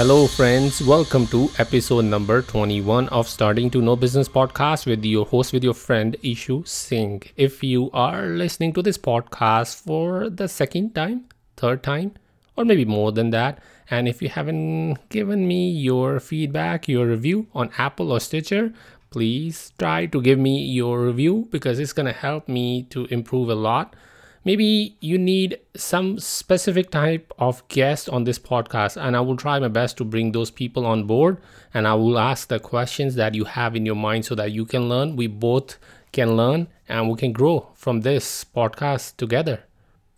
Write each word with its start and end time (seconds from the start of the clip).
Hello, 0.00 0.26
friends. 0.26 0.80
Welcome 0.80 1.26
to 1.26 1.50
episode 1.58 2.06
number 2.06 2.40
21 2.40 3.10
of 3.10 3.28
Starting 3.28 3.68
to 3.68 3.82
Know 3.82 3.96
Business 3.96 4.30
podcast 4.30 4.86
with 4.86 5.04
your 5.04 5.26
host, 5.26 5.52
with 5.52 5.62
your 5.62 5.74
friend 5.74 6.16
Ishu 6.24 6.66
Singh. 6.66 7.22
If 7.36 7.62
you 7.62 7.90
are 7.92 8.28
listening 8.28 8.72
to 8.72 8.82
this 8.82 8.96
podcast 8.96 9.84
for 9.84 10.30
the 10.30 10.48
second 10.48 10.94
time, 10.94 11.26
third 11.58 11.82
time, 11.82 12.14
or 12.56 12.64
maybe 12.64 12.86
more 12.86 13.12
than 13.12 13.28
that, 13.32 13.62
and 13.90 14.08
if 14.08 14.22
you 14.22 14.30
haven't 14.30 15.06
given 15.10 15.46
me 15.46 15.70
your 15.70 16.18
feedback, 16.18 16.88
your 16.88 17.04
review 17.04 17.48
on 17.52 17.70
Apple 17.76 18.10
or 18.10 18.20
Stitcher, 18.20 18.72
please 19.10 19.74
try 19.78 20.06
to 20.06 20.22
give 20.22 20.38
me 20.38 20.64
your 20.64 21.04
review 21.04 21.46
because 21.50 21.78
it's 21.78 21.92
going 21.92 22.06
to 22.06 22.18
help 22.18 22.48
me 22.48 22.84
to 22.84 23.04
improve 23.10 23.50
a 23.50 23.54
lot 23.54 23.94
maybe 24.44 24.96
you 25.00 25.18
need 25.18 25.58
some 25.76 26.18
specific 26.18 26.90
type 26.90 27.32
of 27.38 27.66
guest 27.68 28.08
on 28.08 28.24
this 28.24 28.38
podcast 28.38 29.00
and 29.00 29.16
i 29.16 29.20
will 29.20 29.36
try 29.36 29.58
my 29.58 29.68
best 29.68 29.96
to 29.96 30.04
bring 30.04 30.32
those 30.32 30.50
people 30.50 30.86
on 30.86 31.04
board 31.04 31.36
and 31.74 31.86
i 31.86 31.94
will 31.94 32.18
ask 32.18 32.48
the 32.48 32.58
questions 32.58 33.14
that 33.14 33.34
you 33.34 33.44
have 33.44 33.76
in 33.76 33.84
your 33.84 33.94
mind 33.94 34.24
so 34.24 34.34
that 34.34 34.52
you 34.52 34.64
can 34.64 34.88
learn 34.88 35.16
we 35.16 35.26
both 35.26 35.78
can 36.12 36.36
learn 36.36 36.68
and 36.88 37.08
we 37.08 37.16
can 37.16 37.32
grow 37.32 37.68
from 37.74 38.00
this 38.00 38.44
podcast 38.44 39.16
together. 39.16 39.64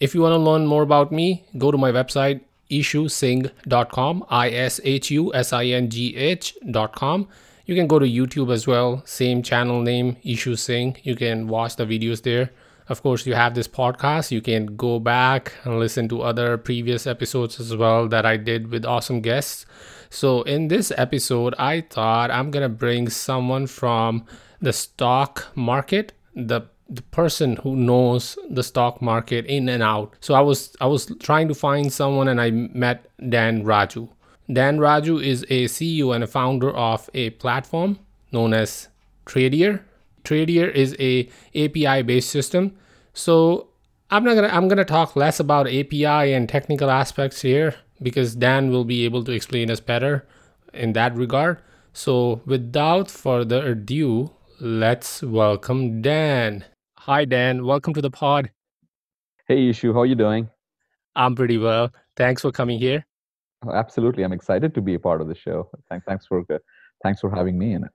If 0.00 0.14
you 0.14 0.22
want 0.22 0.32
to 0.32 0.38
learn 0.38 0.66
more 0.66 0.82
about 0.82 1.12
me 1.12 1.44
go 1.58 1.70
to 1.70 1.78
my 1.78 1.92
website 1.92 2.40
ishusingh.com 2.70 4.24
i-s-h-u-s-i-n-g-h.com 4.30 7.28
you 7.66 7.74
can 7.74 7.86
go 7.86 7.98
to 7.98 8.06
youtube 8.06 8.50
as 8.52 8.66
well 8.66 9.02
same 9.04 9.42
channel 9.42 9.82
name 9.82 10.16
singh. 10.56 10.96
You 11.02 11.14
can 11.14 11.48
watch 11.48 11.76
the 11.76 11.84
videos 11.84 12.22
there 12.22 12.50
of 12.88 13.02
course, 13.02 13.26
you 13.26 13.34
have 13.34 13.54
this 13.54 13.68
podcast. 13.68 14.30
You 14.30 14.40
can 14.40 14.76
go 14.76 14.98
back 14.98 15.52
and 15.64 15.78
listen 15.78 16.08
to 16.08 16.22
other 16.22 16.56
previous 16.58 17.06
episodes 17.06 17.60
as 17.60 17.76
well 17.76 18.08
that 18.08 18.26
I 18.26 18.36
did 18.36 18.70
with 18.70 18.84
awesome 18.84 19.20
guests. 19.20 19.66
So, 20.10 20.42
in 20.42 20.68
this 20.68 20.92
episode, 20.96 21.54
I 21.58 21.82
thought 21.82 22.30
I'm 22.30 22.50
going 22.50 22.62
to 22.62 22.68
bring 22.68 23.08
someone 23.08 23.66
from 23.66 24.26
the 24.60 24.72
stock 24.72 25.46
market, 25.54 26.12
the 26.34 26.62
the 26.88 27.02
person 27.02 27.56
who 27.62 27.74
knows 27.74 28.38
the 28.50 28.62
stock 28.62 29.00
market 29.00 29.46
in 29.46 29.68
and 29.68 29.82
out. 29.82 30.14
So 30.20 30.34
I 30.34 30.40
was 30.40 30.76
I 30.80 30.86
was 30.86 31.06
trying 31.20 31.48
to 31.48 31.54
find 31.54 31.92
someone 31.92 32.28
and 32.28 32.40
I 32.40 32.50
met 32.50 33.06
Dan 33.30 33.64
Raju. 33.64 34.08
Dan 34.52 34.78
Raju 34.78 35.24
is 35.24 35.44
a 35.48 35.64
CEO 35.64 36.14
and 36.14 36.22
a 36.22 36.26
founder 36.26 36.70
of 36.70 37.08
a 37.14 37.30
platform 37.30 37.98
known 38.32 38.52
as 38.52 38.88
Tradier 39.24 39.80
Tradier 40.24 40.68
is 40.68 40.96
a 40.98 41.28
API 41.54 42.02
based 42.02 42.30
system. 42.30 42.76
So 43.12 43.68
I'm 44.10 44.24
not 44.24 44.34
gonna 44.34 44.48
I'm 44.48 44.68
gonna 44.68 44.84
talk 44.84 45.16
less 45.16 45.40
about 45.40 45.66
API 45.66 46.32
and 46.32 46.48
technical 46.48 46.90
aspects 46.90 47.42
here 47.42 47.74
because 48.02 48.34
Dan 48.34 48.70
will 48.70 48.84
be 48.84 49.04
able 49.04 49.24
to 49.24 49.32
explain 49.32 49.70
us 49.70 49.80
better 49.80 50.26
in 50.72 50.92
that 50.92 51.14
regard. 51.14 51.60
So 51.92 52.40
without 52.46 53.10
further 53.10 53.66
ado, 53.66 54.30
let's 54.60 55.22
welcome 55.22 56.02
Dan. 56.02 56.64
Hi 56.98 57.24
Dan, 57.24 57.64
welcome 57.64 57.94
to 57.94 58.00
the 58.02 58.10
pod. 58.10 58.50
Hey 59.48 59.70
Ishu, 59.70 59.92
how 59.92 60.00
are 60.00 60.06
you 60.06 60.14
doing? 60.14 60.48
I'm 61.16 61.34
pretty 61.34 61.58
well. 61.58 61.90
Thanks 62.16 62.42
for 62.42 62.52
coming 62.52 62.78
here. 62.78 63.06
Oh, 63.66 63.72
absolutely, 63.72 64.24
I'm 64.24 64.32
excited 64.32 64.74
to 64.74 64.80
be 64.80 64.94
a 64.94 64.98
part 64.98 65.20
of 65.20 65.28
the 65.28 65.34
show. 65.34 65.70
Thanks, 65.88 66.04
thanks 66.06 66.26
for 66.26 66.44
thanks 67.02 67.20
for 67.20 67.30
having 67.34 67.58
me 67.58 67.74
in 67.74 67.84
it. 67.84 67.90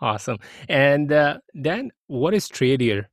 Awesome. 0.00 0.38
And 0.68 1.12
uh, 1.12 1.38
then 1.54 1.90
what 2.06 2.34
is 2.34 2.48
Tradier? 2.48 3.04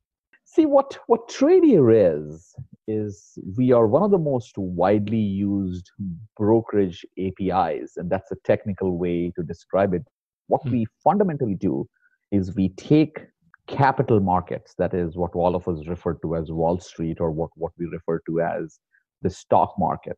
See, 0.44 0.66
what, 0.66 0.98
what 1.06 1.28
Tradier 1.28 1.90
is, 1.92 2.54
is 2.86 3.38
we 3.56 3.72
are 3.72 3.86
one 3.86 4.02
of 4.02 4.10
the 4.10 4.18
most 4.18 4.56
widely 4.56 5.18
used 5.18 5.90
brokerage 6.36 7.04
APIs, 7.18 7.96
and 7.96 8.08
that's 8.08 8.32
a 8.32 8.36
technical 8.44 8.96
way 8.96 9.30
to 9.36 9.42
describe 9.42 9.92
it. 9.92 10.02
What 10.46 10.62
hmm. 10.62 10.70
we 10.70 10.86
fundamentally 11.04 11.54
do 11.54 11.86
is 12.32 12.54
we 12.54 12.70
take 12.70 13.20
capital 13.66 14.20
markets, 14.20 14.74
that 14.78 14.94
is 14.94 15.16
what 15.16 15.34
all 15.34 15.54
of 15.54 15.68
us 15.68 15.86
refer 15.86 16.14
to 16.14 16.36
as 16.36 16.50
Wall 16.50 16.80
Street 16.80 17.18
or 17.20 17.30
what, 17.30 17.50
what 17.54 17.72
we 17.78 17.86
refer 17.86 18.20
to 18.26 18.40
as 18.40 18.80
the 19.20 19.30
stock 19.30 19.74
market, 19.78 20.16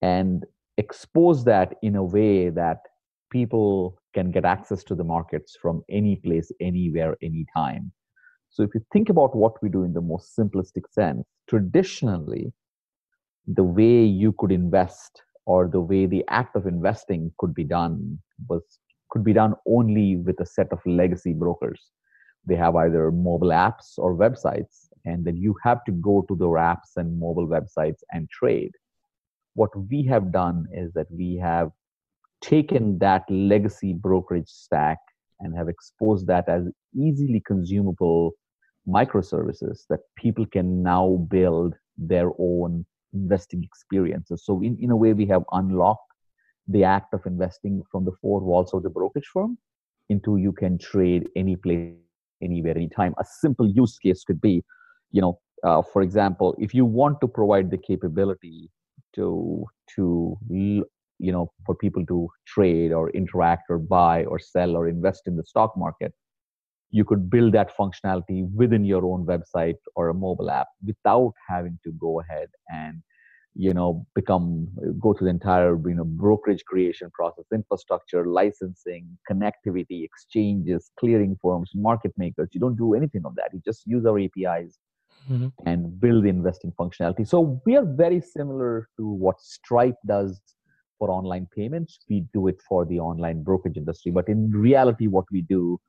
and 0.00 0.46
expose 0.78 1.44
that 1.44 1.74
in 1.82 1.96
a 1.96 2.04
way 2.04 2.48
that 2.48 2.78
people 3.30 4.00
can 4.14 4.30
get 4.30 4.44
access 4.44 4.84
to 4.84 4.94
the 4.94 5.04
markets 5.04 5.56
from 5.60 5.82
any 5.88 6.16
place, 6.16 6.50
anywhere, 6.60 7.16
anytime. 7.22 7.92
So 8.50 8.62
if 8.62 8.70
you 8.74 8.84
think 8.92 9.08
about 9.08 9.34
what 9.34 9.62
we 9.62 9.68
do 9.68 9.82
in 9.82 9.94
the 9.94 10.00
most 10.00 10.36
simplistic 10.36 10.82
sense, 10.90 11.24
traditionally, 11.48 12.52
the 13.46 13.64
way 13.64 14.04
you 14.04 14.34
could 14.38 14.52
invest 14.52 15.22
or 15.46 15.68
the 15.68 15.80
way 15.80 16.06
the 16.06 16.24
act 16.28 16.54
of 16.54 16.66
investing 16.66 17.32
could 17.38 17.54
be 17.54 17.64
done 17.64 18.18
was 18.48 18.62
could 19.10 19.24
be 19.24 19.32
done 19.32 19.54
only 19.66 20.16
with 20.16 20.40
a 20.40 20.46
set 20.46 20.72
of 20.72 20.80
legacy 20.86 21.34
brokers. 21.34 21.90
They 22.46 22.56
have 22.56 22.74
either 22.76 23.10
mobile 23.10 23.50
apps 23.50 23.98
or 23.98 24.16
websites, 24.16 24.88
and 25.04 25.24
then 25.24 25.36
you 25.36 25.54
have 25.62 25.84
to 25.84 25.92
go 25.92 26.24
to 26.28 26.36
their 26.36 26.48
apps 26.48 26.96
and 26.96 27.18
mobile 27.20 27.46
websites 27.46 28.00
and 28.10 28.28
trade. 28.30 28.72
What 29.54 29.70
we 29.90 30.04
have 30.06 30.32
done 30.32 30.66
is 30.72 30.92
that 30.94 31.10
we 31.10 31.36
have 31.36 31.70
taken 32.42 32.98
that 32.98 33.22
legacy 33.30 33.92
brokerage 33.92 34.48
stack 34.48 34.98
and 35.40 35.56
have 35.56 35.68
exposed 35.68 36.26
that 36.26 36.48
as 36.48 36.64
easily 36.94 37.42
consumable 37.46 38.32
microservices 38.88 39.84
that 39.88 40.00
people 40.16 40.44
can 40.46 40.82
now 40.82 41.26
build 41.30 41.74
their 41.96 42.30
own 42.38 42.84
investing 43.12 43.62
experiences. 43.62 44.42
So, 44.44 44.60
in, 44.62 44.76
in 44.80 44.90
a 44.90 44.96
way, 44.96 45.12
we 45.12 45.26
have 45.26 45.44
unlocked 45.52 46.00
the 46.68 46.84
act 46.84 47.14
of 47.14 47.24
investing 47.26 47.82
from 47.90 48.04
the 48.04 48.12
four 48.20 48.40
walls 48.40 48.72
of 48.72 48.82
the 48.82 48.90
brokerage 48.90 49.28
firm 49.32 49.58
into 50.08 50.36
you 50.36 50.52
can 50.52 50.78
trade 50.78 51.28
any 51.36 51.56
place, 51.56 51.94
anywhere, 52.42 52.76
anytime. 52.76 53.14
A 53.18 53.24
simple 53.24 53.68
use 53.68 53.98
case 53.98 54.24
could 54.24 54.40
be, 54.40 54.64
you 55.10 55.20
know, 55.20 55.38
uh, 55.64 55.82
for 55.82 56.02
example, 56.02 56.54
if 56.58 56.74
you 56.74 56.84
want 56.84 57.20
to 57.20 57.28
provide 57.28 57.70
the 57.70 57.78
capability 57.78 58.70
to 59.14 59.64
to 59.94 60.38
you 61.22 61.32
know 61.32 61.50
for 61.64 61.74
people 61.74 62.04
to 62.06 62.28
trade 62.46 62.92
or 62.92 63.10
interact 63.10 63.70
or 63.70 63.78
buy 63.78 64.24
or 64.24 64.38
sell 64.38 64.76
or 64.76 64.88
invest 64.88 65.22
in 65.26 65.36
the 65.36 65.44
stock 65.44 65.72
market 65.76 66.12
you 66.90 67.04
could 67.04 67.30
build 67.30 67.52
that 67.54 67.74
functionality 67.76 68.40
within 68.54 68.84
your 68.84 69.04
own 69.04 69.24
website 69.24 69.80
or 69.96 70.08
a 70.08 70.14
mobile 70.14 70.50
app 70.50 70.68
without 70.84 71.32
having 71.48 71.78
to 71.84 71.92
go 71.92 72.20
ahead 72.20 72.48
and 72.68 73.02
you 73.54 73.74
know 73.74 74.06
become 74.14 74.68
go 74.98 75.12
through 75.12 75.26
the 75.26 75.30
entire 75.30 75.76
you 75.88 75.94
know 75.94 76.04
brokerage 76.04 76.64
creation 76.64 77.10
process 77.12 77.44
infrastructure 77.52 78.24
licensing 78.26 79.06
connectivity 79.30 80.04
exchanges 80.04 80.90
clearing 80.98 81.36
firms 81.42 81.70
market 81.74 82.12
makers. 82.16 82.48
You 82.52 82.60
don't 82.60 82.76
do 82.76 82.94
anything 82.94 83.22
of 83.24 83.34
that. 83.36 83.50
You 83.52 83.60
just 83.64 83.86
use 83.86 84.06
our 84.06 84.18
apis 84.18 84.78
mm-hmm. 85.30 85.48
and 85.66 86.00
build 86.00 86.24
the 86.24 86.28
investing 86.28 86.72
functionality. 86.80 87.28
So 87.28 87.60
we 87.66 87.76
are 87.76 87.84
very 87.84 88.20
similar 88.20 88.88
to 88.96 89.06
what 89.06 89.40
stripe 89.40 89.96
does 90.06 90.40
for 91.02 91.10
online 91.10 91.48
payments 91.56 91.98
we 92.08 92.24
do 92.32 92.46
it 92.46 92.58
for 92.68 92.84
the 92.84 93.00
online 93.00 93.42
brokerage 93.42 93.76
industry. 93.76 94.12
But 94.12 94.28
in 94.28 94.52
reality 94.52 95.08
what 95.08 95.24
we 95.32 95.42
do 95.42 95.80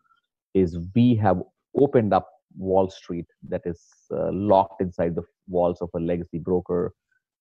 is 0.55 0.79
we 0.95 1.13
have 1.17 1.39
opened 1.77 2.15
up 2.15 2.27
wall 2.57 2.89
street 2.89 3.27
that 3.49 3.61
is 3.65 3.79
uh, 4.11 4.31
locked 4.31 4.81
inside 4.81 5.13
the 5.13 5.21
walls 5.47 5.77
of 5.81 5.89
a 5.95 5.99
legacy 5.99 6.39
broker 6.39 6.93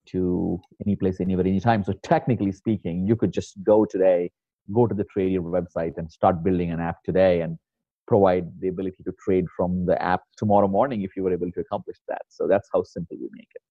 to 0.09 0.61
any 0.85 0.97
place 0.97 1.19
anywhere 1.19 1.47
anytime. 1.47 1.83
So 1.83 1.95
technically 2.03 2.53
speaking 2.53 3.07
you 3.07 3.17
could 3.17 3.33
just 3.33 3.55
go 3.65 3.87
today 3.87 4.31
go 4.75 4.87
to 4.87 4.95
the 4.95 5.07
Tradier 5.13 5.41
website 5.41 5.97
and 5.97 6.13
start 6.13 6.45
building 6.45 6.71
an 6.71 6.81
app 6.81 7.03
today 7.05 7.41
and 7.41 7.59
provide 8.07 8.47
the 8.61 8.69
ability 8.69 9.03
to 9.05 9.13
trade 9.25 9.47
from 9.57 9.87
the 9.87 10.01
app 10.03 10.21
tomorrow 10.37 10.69
morning 10.69 11.03
if 11.03 11.17
you 11.17 11.23
were 11.23 11.33
able 11.33 11.51
to 11.53 11.61
accomplish 11.61 11.97
that. 12.09 12.23
So 12.29 12.47
that's 12.47 12.69
how 12.73 12.83
simple 12.83 13.17
we 13.19 13.29
make 13.33 13.49
it. 13.55 13.63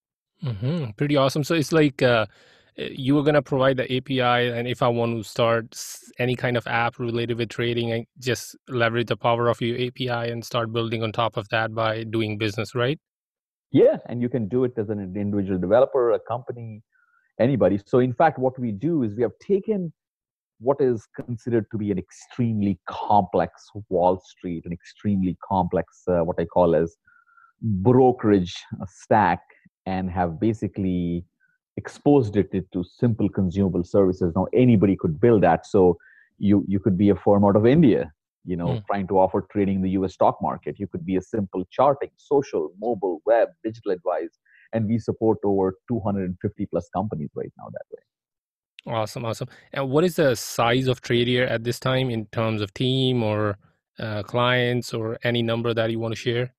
Mm-hmm. 0.44 0.91
pretty 0.97 1.16
awesome. 1.16 1.44
So 1.44 1.53
it's 1.53 1.72
like 1.72 2.01
uh, 2.01 2.25
you 2.78 3.18
are 3.18 3.24
going 3.24 3.36
to 3.36 3.41
provide 3.41 3.78
the 3.78 3.96
API, 3.96 4.50
and 4.50 4.68
if 4.68 4.82
I 4.82 4.88
want 4.88 5.18
to 5.18 5.28
start 5.28 5.78
any 6.20 6.35
kind 6.35 6.56
of 6.56 6.66
app 6.68 7.00
related 7.00 7.38
with 7.38 7.50
trading, 7.50 7.94
I 7.94 8.06
just 8.20 8.56
leverage 8.70 9.08
the 9.08 9.18
power 9.18 9.50
of 9.50 9.62
your 9.62 9.76
API 9.76 10.32
and 10.32 10.44
start 10.44 10.72
building 10.72 11.03
on 11.03 11.12
top 11.12 11.38
of 11.38 11.47
that 11.50 11.73
by 11.73 12.03
doing 12.03 12.38
business, 12.38 12.73
right? 12.73 13.00
Yeah, 13.72 13.97
and 14.08 14.22
you 14.22 14.29
can 14.29 14.47
do 14.47 14.64
it 14.64 14.73
as 14.78 14.90
an 14.90 15.00
individual 15.00 15.59
developer, 15.59 16.12
a 16.12 16.20
company, 16.20 16.82
anybody. 17.40 17.79
So, 17.85 18.00
in 18.00 18.14
fact, 18.14 18.40
what 18.40 18.58
we 18.59 18.72
do 18.72 19.03
is 19.03 19.16
we 19.16 19.24
have 19.24 19.38
taken 19.41 19.94
what 20.59 20.78
is 20.79 21.08
considered 21.16 21.66
to 21.72 21.78
be 21.78 21.91
an 21.91 21.97
extremely 21.97 22.79
complex 22.88 23.70
Wall 23.90 24.22
Street, 24.24 24.64
an 24.66 24.72
extremely 24.72 25.38
complex, 25.44 26.03
uh, 26.08 26.20
what 26.20 26.40
I 26.40 26.46
call 26.46 26.76
as 26.76 26.96
brokerage 27.62 28.56
uh, 28.79 28.85
stack, 28.88 29.41
and 29.85 30.09
have 30.09 30.40
basically 30.40 31.26
exposed 31.81 32.35
it 32.37 32.49
to 32.73 32.83
simple 33.01 33.29
consumable 33.29 33.83
services. 33.83 34.33
Now 34.35 34.47
anybody 34.66 34.95
could 35.01 35.16
build 35.25 35.41
that. 35.47 35.61
So 35.73 35.81
you 36.37 36.57
you 36.73 36.79
could 36.79 36.97
be 37.03 37.09
a 37.16 37.17
firm 37.25 37.41
out 37.47 37.55
of 37.61 37.66
India, 37.78 38.01
you 38.51 38.57
know, 38.61 38.69
mm. 38.73 38.85
trying 38.89 39.07
to 39.11 39.16
offer 39.23 39.39
trading 39.53 39.75
in 39.79 39.83
the 39.87 39.93
U.S. 39.99 40.13
stock 40.19 40.35
market. 40.41 40.79
You 40.83 40.87
could 40.91 41.05
be 41.11 41.17
a 41.17 41.25
simple 41.35 41.63
charting, 41.78 42.13
social, 42.17 42.63
mobile, 42.87 43.17
web, 43.31 43.47
digital 43.63 43.91
advice, 43.97 44.33
and 44.73 44.87
we 44.91 44.97
support 45.09 45.37
over 45.43 45.75
250 45.87 46.66
plus 46.72 46.89
companies 46.97 47.31
right 47.41 47.53
now 47.59 47.67
that 47.75 47.87
way. 47.93 48.03
Awesome, 48.87 49.25
awesome. 49.25 49.49
And 49.73 49.89
what 49.89 50.03
is 50.03 50.16
the 50.16 50.35
size 50.35 50.87
of 50.87 51.01
Tradier 51.01 51.47
at 51.47 51.63
this 51.63 51.79
time 51.79 52.09
in 52.09 52.25
terms 52.28 52.61
of 52.61 52.73
team 52.73 53.22
or 53.22 53.57
uh, 53.99 54.23
clients 54.23 54.93
or 54.93 55.17
any 55.23 55.43
number 55.43 55.73
that 55.73 55.91
you 55.91 55.99
want 55.99 56.13
to 56.13 56.19
share? 56.19 56.53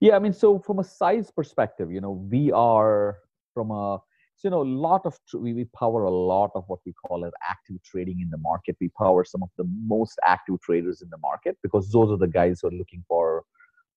Yeah, 0.00 0.16
I 0.16 0.18
mean, 0.18 0.32
so 0.32 0.58
from 0.58 0.78
a 0.78 0.84
size 0.84 1.30
perspective, 1.30 1.90
you 1.90 2.00
know, 2.00 2.12
we 2.30 2.52
are 2.52 3.18
from 3.54 3.70
a 3.70 3.98
so, 4.36 4.48
you 4.48 4.50
know, 4.50 4.62
a 4.62 4.64
lot 4.64 5.02
of 5.04 5.16
we, 5.32 5.52
we 5.52 5.64
power 5.76 6.04
a 6.04 6.10
lot 6.10 6.50
of 6.54 6.64
what 6.66 6.80
we 6.84 6.92
call 6.92 7.24
as 7.24 7.32
active 7.48 7.76
trading 7.84 8.20
in 8.20 8.30
the 8.30 8.38
market. 8.38 8.76
We 8.80 8.90
power 8.98 9.24
some 9.24 9.42
of 9.42 9.50
the 9.56 9.64
most 9.86 10.18
active 10.24 10.60
traders 10.60 11.02
in 11.02 11.08
the 11.10 11.18
market 11.18 11.56
because 11.62 11.90
those 11.90 12.10
are 12.10 12.18
the 12.18 12.28
guys 12.28 12.60
who 12.60 12.68
are 12.68 12.72
looking 12.72 13.04
for 13.08 13.44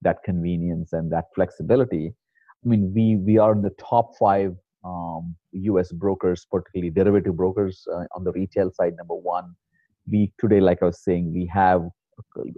that 0.03 0.17
convenience 0.23 0.93
and 0.93 1.11
that 1.11 1.25
flexibility. 1.33 2.13
I 2.63 2.69
mean, 2.69 2.93
we 2.93 3.15
we 3.15 3.37
are 3.37 3.51
in 3.51 3.63
the 3.63 3.75
top 3.79 4.15
five 4.17 4.55
um, 4.83 5.35
U.S. 5.51 5.91
brokers, 5.91 6.45
particularly 6.49 6.91
derivative 6.91 7.35
brokers 7.35 7.85
uh, 7.91 8.03
on 8.15 8.23
the 8.23 8.31
retail 8.31 8.71
side. 8.71 8.93
Number 8.95 9.15
one, 9.15 9.55
we 10.09 10.31
today, 10.39 10.61
like 10.61 10.83
I 10.83 10.85
was 10.85 11.03
saying, 11.03 11.33
we 11.33 11.49
have 11.53 11.83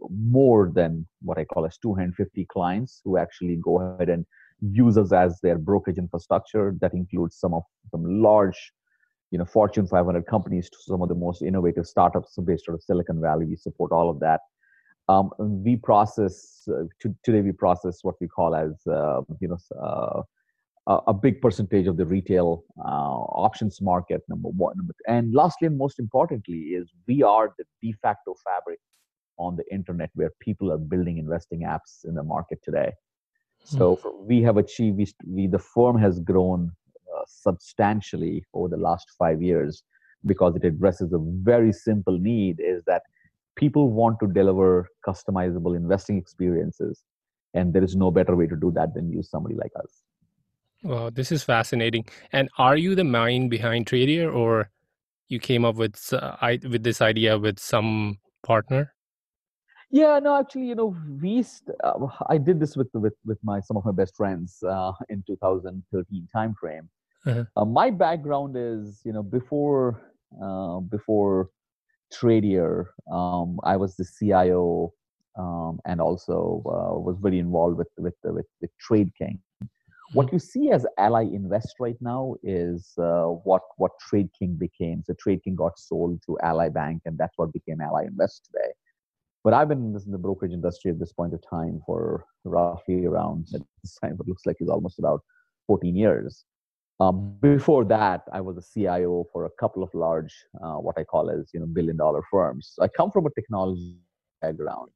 more 0.09 0.71
than 0.73 1.05
what 1.21 1.37
I 1.37 1.45
call 1.45 1.65
as 1.65 1.77
250 1.77 2.45
clients 2.45 3.01
who 3.03 3.17
actually 3.17 3.57
go 3.63 3.81
ahead 3.81 4.09
and 4.09 4.25
use 4.61 4.97
us 4.97 5.11
as 5.11 5.39
their 5.41 5.57
brokerage 5.57 5.97
infrastructure. 5.97 6.75
That 6.81 6.93
includes 6.93 7.37
some 7.37 7.53
of 7.53 7.63
some 7.91 8.03
large, 8.21 8.71
you 9.31 9.37
know, 9.37 9.45
Fortune 9.45 9.87
500 9.87 10.25
companies 10.25 10.69
to 10.69 10.77
some 10.81 11.01
of 11.01 11.09
the 11.09 11.15
most 11.15 11.41
innovative 11.41 11.87
startups 11.87 12.37
based 12.45 12.65
out 12.69 12.75
of 12.75 12.83
Silicon 12.83 13.21
Valley. 13.21 13.45
We 13.45 13.55
support 13.55 13.91
all 13.91 14.09
of 14.09 14.19
that. 14.19 14.41
Um, 15.07 15.31
we 15.39 15.75
process 15.75 16.67
uh, 16.69 16.83
to, 17.01 17.15
today. 17.23 17.41
We 17.41 17.51
process 17.51 17.99
what 18.03 18.15
we 18.21 18.27
call 18.27 18.55
as 18.55 18.73
uh, 18.87 19.21
you 19.39 19.47
know 19.47 19.57
uh, 19.81 20.21
a, 21.07 21.13
big 21.13 21.41
percentage 21.41 21.87
of 21.87 21.97
the 21.97 22.05
retail 22.05 22.63
uh, 22.79 23.17
options 23.47 23.81
market. 23.81 24.21
Number 24.29 24.49
one, 24.49 24.75
and 25.07 25.33
lastly, 25.33 25.67
and 25.67 25.77
most 25.77 25.99
importantly, 25.99 26.59
is 26.79 26.91
we 27.07 27.23
are 27.23 27.53
the 27.57 27.63
de 27.81 27.93
facto 28.01 28.35
fabric 28.43 28.79
on 29.37 29.55
the 29.55 29.63
internet 29.73 30.11
where 30.13 30.31
people 30.39 30.71
are 30.71 30.77
building 30.77 31.17
investing 31.17 31.61
apps 31.61 32.05
in 32.05 32.13
the 32.13 32.23
market 32.23 32.59
today. 32.63 32.91
So 33.63 33.99
mm. 34.03 34.25
we 34.25 34.41
have 34.43 34.57
achieved, 34.57 34.97
we, 34.97 35.07
we, 35.27 35.47
the 35.47 35.59
firm 35.59 35.97
has 35.99 36.19
grown 36.19 36.71
uh, 37.15 37.21
substantially 37.27 38.45
over 38.53 38.67
the 38.67 38.77
last 38.77 39.07
five 39.17 39.41
years 39.41 39.83
because 40.25 40.55
it 40.55 40.63
addresses 40.65 41.13
a 41.13 41.19
very 41.19 41.71
simple 41.71 42.17
need 42.17 42.59
is 42.59 42.83
that 42.85 43.03
people 43.55 43.91
want 43.91 44.19
to 44.21 44.27
deliver 44.27 44.87
customizable 45.07 45.75
investing 45.75 46.17
experiences. 46.17 47.03
And 47.53 47.73
there 47.73 47.83
is 47.83 47.95
no 47.95 48.11
better 48.11 48.35
way 48.35 48.47
to 48.47 48.55
do 48.55 48.71
that 48.71 48.93
than 48.93 49.11
use 49.11 49.29
somebody 49.29 49.55
like 49.55 49.71
us. 49.81 50.03
Wow, 50.83 51.09
this 51.09 51.31
is 51.31 51.43
fascinating. 51.43 52.05
And 52.31 52.49
are 52.57 52.77
you 52.77 52.95
the 52.95 53.03
mind 53.03 53.49
behind 53.49 53.85
Tradier 53.85 54.33
or 54.33 54.69
you 55.27 55.39
came 55.39 55.65
up 55.65 55.75
with 55.75 56.13
uh, 56.13 56.37
I, 56.41 56.59
with 56.63 56.83
this 56.83 57.01
idea 57.01 57.37
with 57.37 57.59
some 57.59 58.19
partner? 58.43 58.93
Yeah, 59.91 60.19
no, 60.19 60.39
actually, 60.39 60.65
you 60.67 60.75
know, 60.75 60.95
we 61.21 61.41
st- 61.41 61.75
uh, 61.83 62.07
I 62.27 62.37
did 62.37 62.59
this 62.59 62.77
with 62.77 62.89
with 62.93 63.15
with 63.25 63.39
my 63.43 63.59
some 63.59 63.75
of 63.75 63.85
my 63.85 63.91
best 63.91 64.15
friends 64.15 64.61
uh, 64.63 64.91
in 65.09 65.23
2013 65.25 66.27
timeframe. 66.35 66.87
Uh-huh. 67.25 67.43
Uh, 67.57 67.65
my 67.65 67.89
background 67.89 68.55
is, 68.55 69.01
you 69.03 69.11
know, 69.11 69.23
before 69.23 70.01
uh, 70.41 70.79
before 70.79 71.49
Tradier, 72.13 72.85
um, 73.11 73.59
I 73.63 73.77
was 73.77 73.95
the 73.95 74.05
CIO 74.05 74.93
um, 75.37 75.79
and 75.85 75.99
also 76.01 76.61
uh, 76.65 76.99
was 76.99 77.17
very 77.19 77.39
involved 77.39 77.77
with 77.77 77.89
with 77.97 78.15
with, 78.23 78.45
with 78.61 78.71
Trade 78.79 79.11
King. 79.17 79.39
What 80.13 80.27
mm-hmm. 80.27 80.35
you 80.35 80.39
see 80.39 80.71
as 80.71 80.85
Ally 80.97 81.23
Invest 81.23 81.75
right 81.79 81.97
now 81.99 82.35
is 82.43 82.93
uh, 82.99 83.25
what 83.43 83.63
what 83.77 83.91
Trade 83.99 84.29
King 84.37 84.55
became. 84.55 85.03
So 85.05 85.13
Trade 85.19 85.43
King 85.43 85.55
got 85.55 85.79
sold 85.79 86.21
to 86.27 86.37
Ally 86.43 86.69
Bank, 86.69 87.01
and 87.05 87.17
that's 87.17 87.37
what 87.37 87.51
became 87.53 87.81
Ally 87.81 88.05
Invest 88.05 88.45
today. 88.45 88.71
But 89.43 89.53
I've 89.53 89.69
been 89.69 89.79
in, 89.79 89.93
this, 89.93 90.05
in 90.05 90.11
the 90.11 90.17
brokerage 90.17 90.51
industry 90.51 90.91
at 90.91 90.99
this 90.99 91.13
point 91.13 91.33
of 91.33 91.41
time 91.47 91.81
for 91.85 92.25
roughly 92.43 93.05
around 93.05 93.47
at 93.53 93.61
this 93.81 93.97
time, 94.01 94.17
it 94.19 94.27
looks 94.27 94.45
like 94.45 94.57
it's 94.59 94.69
almost 94.69 94.99
about 94.99 95.21
14 95.67 95.95
years. 95.95 96.45
Um, 96.99 97.37
before 97.41 97.85
that, 97.85 98.23
I 98.33 98.41
was 98.41 98.57
a 98.57 98.61
CIO 98.61 99.25
for 99.31 99.45
a 99.45 99.49
couple 99.57 99.83
of 99.83 99.89
large, 99.93 100.33
uh, 100.61 100.73
what 100.73 100.97
I 100.97 101.05
call 101.05 101.29
as 101.29 101.49
you 101.53 101.61
know, 101.61 101.65
billion 101.65 101.95
dollar 101.95 102.21
firms. 102.29 102.73
So 102.73 102.83
I 102.83 102.89
come 102.89 103.11
from 103.11 103.25
a 103.25 103.29
technology 103.29 103.95
background, 104.41 104.91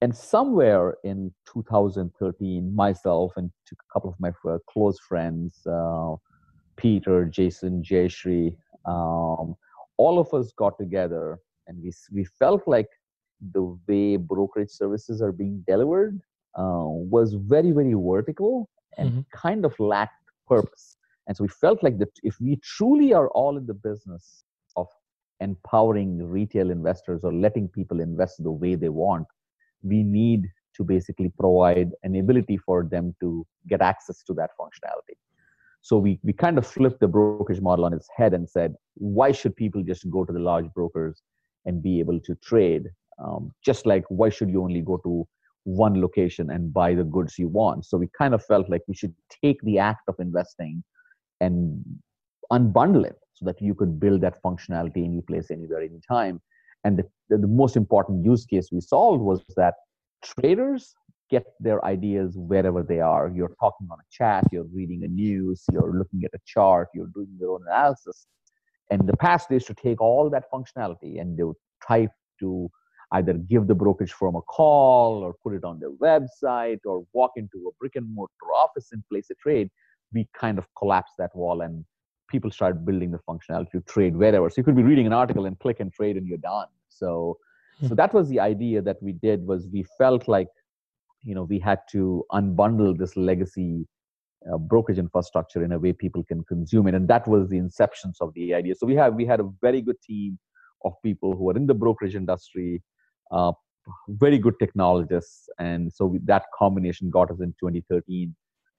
and 0.00 0.14
somewhere 0.14 0.96
in 1.04 1.32
2013, 1.52 2.74
myself 2.74 3.32
and 3.36 3.50
a 3.70 3.76
couple 3.92 4.10
of 4.10 4.16
my 4.18 4.32
uh, 4.50 4.58
close 4.68 4.98
friends, 4.98 5.64
uh, 5.66 6.16
Peter, 6.76 7.24
Jason, 7.24 7.82
Jayashree, 7.84 8.56
um, 8.84 9.54
all 9.96 10.18
of 10.18 10.34
us 10.34 10.52
got 10.58 10.76
together, 10.76 11.38
and 11.68 11.80
we 11.80 11.92
we 12.12 12.24
felt 12.24 12.66
like 12.66 12.88
the 13.52 13.78
way 13.86 14.16
brokerage 14.16 14.70
services 14.70 15.20
are 15.20 15.32
being 15.32 15.62
delivered 15.66 16.20
uh, 16.58 16.86
was 16.86 17.34
very 17.34 17.70
very 17.70 17.94
vertical 17.94 18.68
and 18.96 19.10
mm-hmm. 19.10 19.20
kind 19.32 19.64
of 19.64 19.78
lacked 19.78 20.30
purpose 20.46 20.96
and 21.26 21.36
so 21.36 21.44
we 21.44 21.48
felt 21.48 21.82
like 21.82 21.98
that 21.98 22.10
if 22.22 22.40
we 22.40 22.56
truly 22.62 23.12
are 23.12 23.28
all 23.28 23.56
in 23.56 23.66
the 23.66 23.74
business 23.74 24.44
of 24.76 24.86
empowering 25.40 26.18
retail 26.26 26.70
investors 26.70 27.22
or 27.24 27.32
letting 27.32 27.68
people 27.68 28.00
invest 28.00 28.42
the 28.42 28.50
way 28.50 28.74
they 28.74 28.88
want 28.88 29.26
we 29.82 30.02
need 30.02 30.48
to 30.76 30.84
basically 30.84 31.32
provide 31.38 31.90
an 32.02 32.16
ability 32.16 32.56
for 32.56 32.84
them 32.84 33.14
to 33.20 33.46
get 33.68 33.80
access 33.80 34.22
to 34.22 34.32
that 34.34 34.50
functionality 34.58 35.16
so 35.82 35.98
we, 35.98 36.18
we 36.22 36.32
kind 36.32 36.56
of 36.56 36.66
flipped 36.66 37.00
the 37.00 37.08
brokerage 37.08 37.60
model 37.60 37.84
on 37.84 37.92
its 37.92 38.08
head 38.16 38.32
and 38.32 38.48
said 38.48 38.74
why 38.94 39.32
should 39.32 39.54
people 39.56 39.82
just 39.82 40.08
go 40.10 40.24
to 40.24 40.32
the 40.32 40.38
large 40.38 40.66
brokers 40.72 41.22
and 41.66 41.82
be 41.82 42.00
able 42.00 42.20
to 42.20 42.34
trade 42.36 42.84
um, 43.18 43.52
just 43.64 43.86
like 43.86 44.04
why 44.08 44.28
should 44.28 44.50
you 44.50 44.62
only 44.62 44.80
go 44.80 44.98
to 44.98 45.26
one 45.64 46.00
location 46.00 46.50
and 46.50 46.72
buy 46.72 46.94
the 46.94 47.04
goods 47.04 47.38
you 47.38 47.48
want? 47.48 47.86
So 47.86 47.96
we 47.96 48.08
kind 48.16 48.34
of 48.34 48.44
felt 48.44 48.68
like 48.68 48.82
we 48.86 48.94
should 48.94 49.14
take 49.42 49.60
the 49.62 49.78
act 49.78 50.02
of 50.08 50.16
investing 50.18 50.82
and 51.40 51.82
unbundle 52.52 53.04
it 53.06 53.16
so 53.34 53.44
that 53.46 53.60
you 53.60 53.74
could 53.74 53.98
build 53.98 54.20
that 54.20 54.42
functionality 54.42 55.04
any 55.04 55.20
place 55.22 55.50
anywhere 55.50 55.82
anytime. 55.82 56.40
And 56.84 56.98
the, 56.98 57.38
the, 57.38 57.46
most 57.46 57.76
important 57.76 58.24
use 58.24 58.44
case 58.44 58.68
we 58.70 58.80
solved 58.80 59.22
was 59.22 59.42
that 59.56 59.74
traders 60.22 60.94
get 61.30 61.44
their 61.58 61.82
ideas 61.84 62.34
wherever 62.36 62.82
they 62.82 63.00
are. 63.00 63.32
You're 63.34 63.56
talking 63.58 63.88
on 63.90 63.98
a 63.98 64.08
chat 64.10 64.44
you're 64.52 64.68
reading 64.72 65.02
a 65.04 65.08
news 65.08 65.64
you're 65.72 65.94
looking 65.94 66.22
at 66.24 66.30
a 66.34 66.38
chart 66.46 66.88
you're 66.94 67.10
doing 67.14 67.28
your 67.40 67.54
own 67.54 67.62
analysis. 67.66 68.26
And 68.90 69.08
the 69.08 69.16
past 69.16 69.48
they 69.48 69.56
used 69.56 69.66
to 69.68 69.74
take 69.74 70.00
all 70.00 70.28
that 70.28 70.44
functionality 70.52 71.20
and 71.20 71.38
they 71.38 71.44
would 71.44 71.56
try 71.82 72.08
to 72.40 72.70
either 73.14 73.34
give 73.34 73.66
the 73.66 73.74
brokerage 73.74 74.12
firm 74.12 74.36
a 74.36 74.42
call 74.42 75.22
or 75.22 75.34
put 75.42 75.54
it 75.54 75.64
on 75.64 75.80
their 75.80 75.90
website 75.90 76.80
or 76.84 77.04
walk 77.12 77.32
into 77.36 77.68
a 77.68 77.72
brick 77.80 77.92
and 77.96 78.12
mortar 78.14 78.52
office 78.54 78.88
and 78.92 79.02
place 79.10 79.28
a 79.30 79.34
trade, 79.34 79.68
we 80.12 80.28
kind 80.38 80.58
of 80.58 80.66
collapse 80.78 81.12
that 81.18 81.34
wall 81.34 81.62
and 81.62 81.84
people 82.28 82.50
start 82.50 82.84
building 82.84 83.10
the 83.10 83.20
functionality 83.28 83.70
to 83.72 83.80
trade 83.82 84.16
wherever. 84.16 84.48
So 84.50 84.54
you 84.58 84.64
could 84.64 84.76
be 84.76 84.82
reading 84.82 85.06
an 85.06 85.12
article 85.12 85.46
and 85.46 85.58
click 85.58 85.80
and 85.80 85.92
trade 85.92 86.16
and 86.16 86.26
you're 86.26 86.38
done. 86.38 86.68
So 86.88 87.38
so 87.80 87.88
hmm. 87.88 87.94
that 87.94 88.14
was 88.14 88.28
the 88.28 88.40
idea 88.40 88.82
that 88.82 89.02
we 89.02 89.12
did 89.12 89.46
was 89.46 89.66
we 89.72 89.84
felt 89.98 90.28
like 90.28 90.48
you 91.22 91.34
know 91.34 91.44
we 91.44 91.58
had 91.58 91.80
to 91.90 92.24
unbundle 92.32 92.96
this 92.96 93.16
legacy 93.16 93.86
uh, 94.52 94.58
brokerage 94.58 94.98
infrastructure 94.98 95.64
in 95.64 95.72
a 95.72 95.78
way 95.78 95.92
people 95.92 96.22
can 96.24 96.44
consume 96.44 96.86
it 96.86 96.94
and 96.94 97.08
that 97.08 97.26
was 97.26 97.48
the 97.48 97.58
inceptions 97.58 98.16
of 98.20 98.32
the 98.34 98.54
idea 98.54 98.74
so 98.74 98.86
we 98.86 98.94
have 98.94 99.14
we 99.14 99.24
had 99.24 99.40
a 99.40 99.50
very 99.60 99.80
good 99.80 100.00
team 100.02 100.38
of 100.84 100.92
people 101.02 101.34
who 101.34 101.50
are 101.50 101.56
in 101.56 101.66
the 101.66 101.74
brokerage 101.74 102.14
industry 102.14 102.82
uh, 103.30 103.52
very 104.08 104.38
good 104.38 104.54
technologists, 104.58 105.48
and 105.58 105.92
so 105.92 106.06
we, 106.06 106.18
that 106.24 106.44
combination 106.56 107.10
got 107.10 107.30
us 107.30 107.40
in 107.40 107.54
2013 107.60 108.34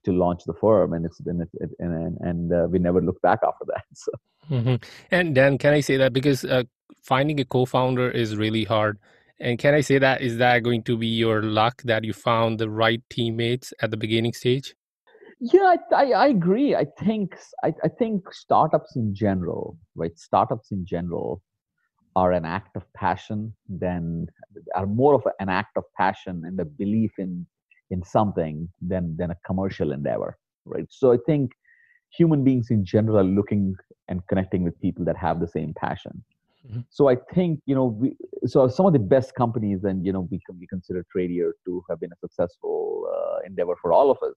to 0.05 0.11
launch 0.11 0.43
the 0.45 0.53
firm, 0.53 0.93
and 0.93 1.05
it's 1.05 1.21
been 1.21 1.41
it, 1.41 1.49
it, 1.55 1.69
and 1.79 2.17
and 2.21 2.53
uh, 2.53 2.67
we 2.69 2.79
never 2.79 3.01
looked 3.01 3.21
back 3.21 3.39
after 3.43 3.65
that. 3.67 3.83
So. 3.93 4.11
Mm-hmm. 4.51 4.75
And 5.09 5.33
Dan, 5.33 5.57
can 5.57 5.73
I 5.73 5.79
say 5.79 5.97
that 5.97 6.13
because 6.13 6.45
uh, 6.45 6.65
finding 7.05 7.39
a 7.39 7.45
co-founder 7.45 8.09
is 8.11 8.35
really 8.35 8.63
hard. 8.63 8.99
And 9.39 9.59
can 9.59 9.73
I 9.73 9.81
say 9.81 9.99
that 9.99 10.21
is 10.21 10.37
that 10.37 10.59
going 10.63 10.83
to 10.83 10.97
be 10.97 11.07
your 11.07 11.41
luck 11.43 11.81
that 11.83 12.03
you 12.03 12.13
found 12.13 12.59
the 12.59 12.69
right 12.69 13.01
teammates 13.09 13.73
at 13.81 13.91
the 13.91 13.97
beginning 13.97 14.33
stage? 14.33 14.75
Yeah, 15.41 15.75
I, 15.91 15.95
I, 15.95 16.11
I 16.11 16.27
agree. 16.27 16.75
I 16.75 16.85
think 17.03 17.35
I, 17.63 17.73
I 17.83 17.89
think 17.89 18.33
startups 18.33 18.95
in 18.95 19.13
general, 19.13 19.77
right? 19.95 20.17
Startups 20.17 20.71
in 20.71 20.85
general 20.85 21.41
are 22.15 22.31
an 22.31 22.45
act 22.45 22.75
of 22.75 22.83
passion 22.93 23.53
than 23.67 24.27
are 24.75 24.85
more 24.85 25.13
of 25.13 25.23
an 25.39 25.49
act 25.49 25.75
of 25.77 25.83
passion 25.97 26.43
and 26.45 26.59
a 26.59 26.65
belief 26.65 27.11
in 27.17 27.45
in 27.91 28.03
something 28.03 28.67
than 28.81 29.15
than 29.17 29.31
a 29.31 29.35
commercial 29.45 29.91
endeavor 29.91 30.37
right 30.65 30.87
so 30.89 31.11
i 31.13 31.17
think 31.25 31.51
human 32.17 32.43
beings 32.43 32.67
in 32.69 32.85
general 32.85 33.17
are 33.17 33.23
looking 33.39 33.75
and 34.07 34.25
connecting 34.27 34.63
with 34.63 34.79
people 34.81 35.03
that 35.03 35.17
have 35.17 35.39
the 35.39 35.47
same 35.47 35.73
passion 35.75 36.23
mm-hmm. 36.67 36.79
so 36.89 37.09
i 37.09 37.15
think 37.33 37.59
you 37.65 37.75
know 37.75 37.85
we 37.85 38.15
so 38.45 38.67
some 38.67 38.85
of 38.85 38.93
the 38.93 38.99
best 39.15 39.35
companies 39.35 39.83
and 39.83 40.05
you 40.05 40.13
know 40.13 40.27
we 40.31 40.39
can 40.45 40.57
we 40.59 40.67
consider 40.67 41.05
Tradier 41.13 41.51
to 41.65 41.83
have 41.89 41.99
been 41.99 42.11
a 42.11 42.19
successful 42.19 43.07
uh, 43.15 43.39
endeavor 43.45 43.75
for 43.81 43.91
all 43.91 44.09
of 44.09 44.17
us 44.27 44.35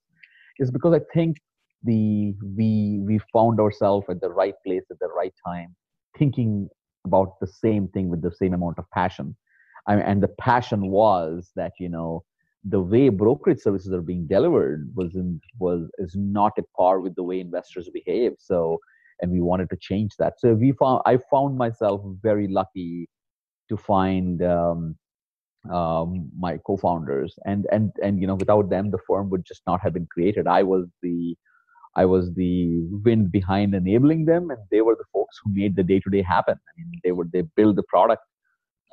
is 0.58 0.70
because 0.70 0.94
i 0.94 1.00
think 1.14 1.36
the 1.84 2.34
we 2.56 3.00
we 3.08 3.20
found 3.32 3.60
ourselves 3.60 4.06
at 4.10 4.20
the 4.20 4.30
right 4.30 4.54
place 4.66 4.82
at 4.90 4.98
the 4.98 5.08
right 5.08 5.32
time 5.46 5.76
thinking 6.18 6.68
about 7.04 7.40
the 7.40 7.46
same 7.46 7.88
thing 7.88 8.08
with 8.08 8.22
the 8.22 8.32
same 8.32 8.54
amount 8.54 8.78
of 8.78 8.90
passion. 8.90 9.36
I 9.86 9.96
mean, 9.96 10.04
and 10.04 10.22
the 10.22 10.28
passion 10.28 10.88
was 10.88 11.50
that 11.56 11.72
you 11.78 11.88
know 11.88 12.24
the 12.64 12.80
way 12.80 13.08
brokerage 13.08 13.60
services 13.60 13.92
are 13.92 14.02
being 14.02 14.26
delivered 14.26 14.90
was 14.94 15.14
in, 15.14 15.40
was 15.58 15.88
is 15.98 16.14
not 16.16 16.52
at 16.58 16.64
par 16.76 17.00
with 17.00 17.14
the 17.14 17.22
way 17.22 17.40
investors 17.40 17.88
behave. 17.92 18.32
So, 18.38 18.78
and 19.20 19.30
we 19.30 19.40
wanted 19.40 19.70
to 19.70 19.76
change 19.80 20.12
that. 20.18 20.34
So 20.38 20.54
we 20.54 20.72
found 20.72 21.02
I 21.06 21.18
found 21.30 21.56
myself 21.56 22.02
very 22.22 22.48
lucky 22.48 23.08
to 23.68 23.76
find 23.76 24.42
um, 24.42 24.96
um, 25.70 26.30
my 26.38 26.58
co-founders, 26.66 27.34
and 27.44 27.66
and 27.72 27.92
and 28.02 28.20
you 28.20 28.26
know 28.26 28.34
without 28.34 28.70
them 28.70 28.90
the 28.90 28.98
firm 29.06 29.30
would 29.30 29.44
just 29.46 29.62
not 29.66 29.80
have 29.80 29.94
been 29.94 30.08
created. 30.12 30.46
I 30.46 30.62
was 30.62 30.86
the 31.02 31.36
I 32.00 32.04
was 32.04 32.32
the 32.34 32.86
wind 33.06 33.32
behind 33.32 33.74
enabling 33.74 34.24
them, 34.26 34.50
and 34.50 34.60
they 34.70 34.82
were 34.82 34.94
the 34.94 35.10
folks 35.12 35.36
who 35.42 35.52
made 35.52 35.74
the 35.74 35.82
day-to-day 35.82 36.22
happen. 36.22 36.56
I 36.68 36.72
mean, 36.76 37.00
they 37.04 37.12
would 37.12 37.32
they 37.32 37.42
build 37.56 37.74
the 37.76 37.86
product. 37.94 38.22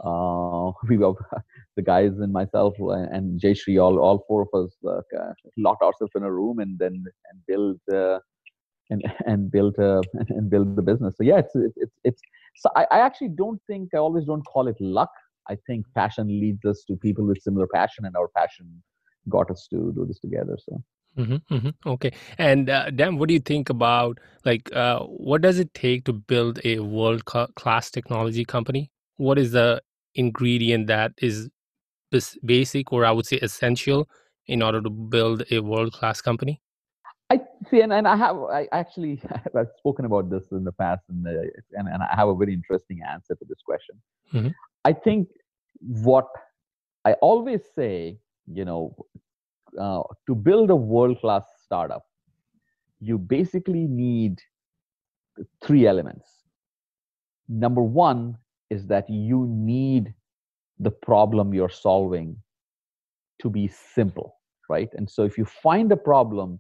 Uh, 0.04 0.72
we 0.90 0.98
were 0.98 1.14
the 1.76 1.84
guys 1.84 2.14
and 2.24 2.34
myself 2.34 2.74
and 2.80 3.40
Jayshree, 3.40 3.82
all 3.84 4.00
all 4.00 4.26
four 4.28 4.42
of 4.48 4.52
us 4.62 4.72
uh, 4.94 5.34
locked 5.56 5.84
ourselves 5.84 6.14
in 6.16 6.24
a 6.24 6.32
room 6.40 6.58
and 6.60 6.80
then 6.80 6.96
and 7.30 7.38
build 7.52 7.80
uh, 7.94 8.18
and 8.90 9.04
and 9.28 9.52
build 9.52 9.78
uh, 9.78 10.02
and 10.38 10.50
build 10.50 10.76
the 10.76 10.82
business. 10.82 11.14
So 11.18 11.24
yeah, 11.24 11.40
it's 11.44 11.56
it's 11.84 11.96
it's. 12.04 12.22
So 12.56 12.70
I, 12.76 12.88
I 12.96 13.00
actually 13.08 13.34
don't 13.44 13.62
think 13.68 13.94
I 13.94 14.00
always 14.08 14.26
don't 14.26 14.46
call 14.54 14.68
it 14.68 14.82
luck. 14.82 15.14
I 15.48 15.58
think 15.68 15.86
passion 15.94 16.28
leads 16.28 16.66
us 16.66 16.84
to 16.88 16.96
people 17.08 17.26
with 17.28 17.40
similar 17.48 17.68
passion, 17.80 18.06
and 18.06 18.16
our 18.16 18.30
passion 18.36 18.68
got 19.30 19.52
us 19.52 19.68
to 19.72 19.94
do 19.96 20.06
this 20.08 20.20
together. 20.20 20.58
So. 20.68 20.84
Mm-hmm, 21.18 21.54
mm-hmm. 21.54 21.90
Okay. 21.90 22.12
And 22.38 22.70
uh, 22.70 22.90
Dan, 22.90 23.18
what 23.18 23.28
do 23.30 23.34
you 23.34 23.40
think 23.40 23.70
about 23.70 24.20
like 24.44 24.74
uh, 24.76 25.00
what 25.00 25.42
does 25.42 25.60
it 25.60 25.74
take 25.74 26.06
to 26.06 26.14
build 26.14 26.60
a 26.66 26.80
world 26.80 27.26
class 27.26 27.90
technology 27.90 28.44
company? 28.44 28.92
What 29.18 29.38
is 29.40 29.52
the 29.52 29.82
ingredient 30.16 30.88
that 30.88 31.14
is 31.18 31.50
basic 32.46 32.92
or 32.94 33.06
I 33.06 33.12
would 33.12 33.26
say 33.26 33.38
essential 33.38 34.08
in 34.48 34.62
order 34.62 34.82
to 34.82 34.90
build 34.90 35.44
a 35.52 35.60
world 35.60 35.94
class 35.94 36.22
company? 36.22 36.62
I 37.30 37.40
see, 37.72 37.82
and, 37.82 37.92
and 37.92 38.08
I 38.08 38.16
have 38.16 38.38
I 38.38 38.68
actually 38.72 39.22
I've 39.58 39.68
spoken 39.78 40.06
about 40.06 40.30
this 40.30 40.44
in 40.52 40.64
the 40.64 40.72
past, 40.72 41.02
and, 41.10 41.26
and, 41.26 41.88
and 41.88 42.04
I 42.04 42.16
have 42.16 42.28
a 42.28 42.36
very 42.36 42.54
interesting 42.54 43.00
answer 43.10 43.36
to 43.36 43.46
this 43.48 43.58
question. 43.66 43.96
Mm-hmm. 44.34 44.50
I 44.84 44.94
think 44.94 45.30
what 45.80 46.28
I 47.04 47.14
always 47.14 47.62
say, 47.76 48.20
you 48.48 48.66
know, 48.66 48.96
uh, 49.80 50.02
to 50.28 50.36
build 50.36 50.70
a 50.70 50.76
world 50.76 51.20
class 51.20 51.44
startup, 51.64 52.04
you 53.00 53.18
basically 53.18 53.88
need 53.88 54.40
three 55.64 55.88
elements. 55.88 56.28
Number 57.48 57.82
one 57.82 58.38
is 58.70 58.88
that 58.88 59.10
you 59.10 59.46
need 59.50 60.14
the 60.80 60.92
problem 60.92 61.54
you're 61.54 61.70
solving 61.70 62.38
to 63.42 63.50
be 63.50 63.68
simple, 63.68 64.36
right? 64.70 64.90
And 64.94 65.10
so 65.10 65.24
if 65.24 65.38
you 65.38 65.46
find 65.46 65.92
a 65.92 65.98
problem 65.98 66.60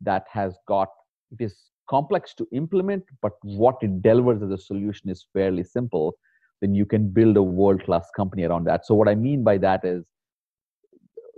that 0.00 0.26
has 0.30 0.56
got, 0.68 0.88
it 1.30 1.42
is 1.42 1.56
complex 1.88 2.34
to 2.34 2.46
implement, 2.52 3.04
but 3.20 3.32
what 3.42 3.76
it 3.82 4.02
delivers 4.02 4.42
as 4.42 4.50
a 4.50 4.58
solution 4.58 5.10
is 5.10 5.26
fairly 5.32 5.64
simple, 5.64 6.14
then 6.60 6.74
you 6.74 6.86
can 6.86 7.08
build 7.08 7.36
a 7.36 7.42
world 7.42 7.82
class 7.84 8.08
company 8.14 8.44
around 8.44 8.64
that. 8.64 8.86
So, 8.86 8.94
what 8.94 9.08
I 9.08 9.14
mean 9.14 9.42
by 9.42 9.58
that 9.58 9.84
is 9.84 10.04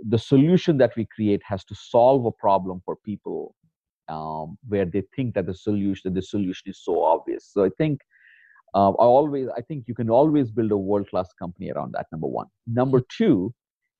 the 0.07 0.17
solution 0.19 0.77
that 0.77 0.95
we 0.95 1.05
create 1.05 1.41
has 1.43 1.63
to 1.65 1.75
solve 1.75 2.25
a 2.25 2.31
problem 2.31 2.81
for 2.85 2.95
people 2.97 3.55
um, 4.07 4.57
where 4.67 4.85
they 4.85 5.03
think 5.15 5.33
that 5.33 5.47
the 5.47 5.53
solution 5.53 6.13
the 6.13 6.21
solution 6.21 6.69
is 6.69 6.79
so 6.83 7.03
obvious. 7.03 7.49
So, 7.51 7.65
I 7.65 7.69
think 7.77 8.01
uh, 8.75 8.91
I 8.91 9.05
always 9.05 9.47
I 9.57 9.61
think 9.61 9.85
you 9.87 9.95
can 9.95 10.09
always 10.09 10.51
build 10.51 10.71
a 10.71 10.77
world 10.77 11.09
class 11.09 11.29
company 11.39 11.71
around 11.71 11.93
that. 11.93 12.07
Number 12.11 12.27
one. 12.27 12.47
Number 12.67 13.01
two 13.17 13.53